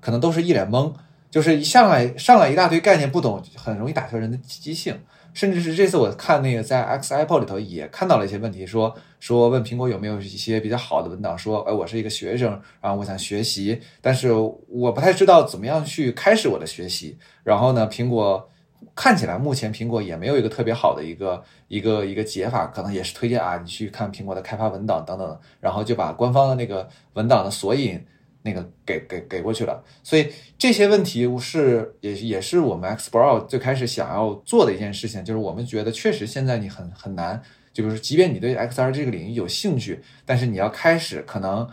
[0.00, 0.92] 可能都是一脸懵，
[1.30, 4.98] 就是一上来上来一大堆概念不懂，很容易打消人的积极性。
[5.32, 12.50] 甚至是这次我看那个在 X Apple 里头也看到了一些问题，说说问苹果有没有一些比较好的文档，说哎我是一个学生，
[12.80, 17.16] 然后我想学习，但是我不太知道怎么样去开始我的学习。
[17.44, 18.50] 然后呢，苹果
[18.94, 28.04] 看起来目前苹果也没有一个特别好的一个一个一个解法，可能也是推荐啊你去看苹果的开发文档等等，然后就把官方的那个文档的索引。
[28.42, 37.42] 那个给给给过去了，所以这些问题是也也是我们 X Pro 最开始想要做的一件事情，就是我们觉得确实现在你很很难，
[37.72, 41.68] 就比如说，即便你对 XR 这个领域有兴趣，但是你要开始，可能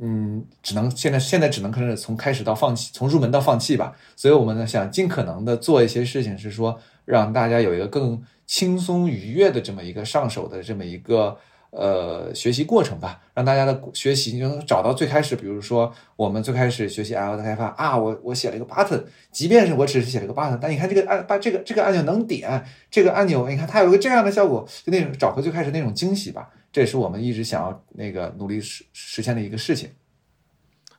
[0.00, 3.94] 嗯，只能现在现在只能可能从开始到放弃，从入门到放弃吧。
[4.16, 11.38] 所以我们呢想尽可能的做一些事情，是说让大家有一个更轻松愉悦的这么一个上手的这么一个。
[11.70, 29.90] 呃，学习过程吧，让大家的学习你就能找到最开始，比如说我们最开始学习 iOS 开发啊，我我写了一个 button，即便是我只是写了一个 button，但你看这个按把这个这个按钮能点，这个按钮你看它有一个这样的效果，就那种找回最开始那种惊喜吧，这也是我们一直想要那个努力实实现的一个事情。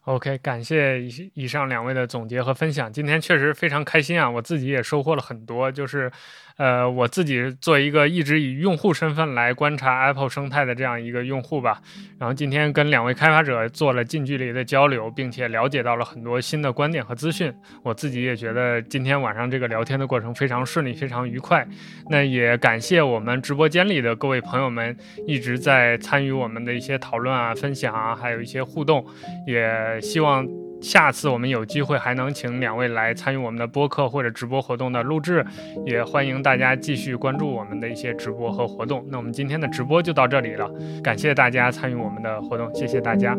[0.03, 6.11] OK，感谢以以上两位的总结和分享，今天确实非常开心啊，我自己也收获了很多，就是。
[6.59, 11.81] 呃，我自己做一个一直以用户身份来观察 Apple 生态的这样一个用户吧。
[12.19, 17.51] 然后今天跟两位开发者做了近距离的交流，并且了解到了很多新的观点和资讯。
[17.81, 21.65] 我自己也觉得今天晚上这个聊天的过程非常顺利，非常愉快。
[22.09, 24.95] 那也感谢我们直播间里的各位朋友们
[25.25, 29.05] 一直在参与我们的一些讨论啊、分享啊，还有一些互动。
[29.47, 30.45] 也希望。
[30.81, 35.45] 下次我们有机会还能请两位来参与我们的播客或者直播活动的录制，
[35.85, 39.05] 也欢迎大家继续关注我们的一些直播和活动。
[39.09, 40.69] 那我们今天的直播就到这里了，
[41.03, 43.37] 感谢大家参与我们的活动，谢谢大家。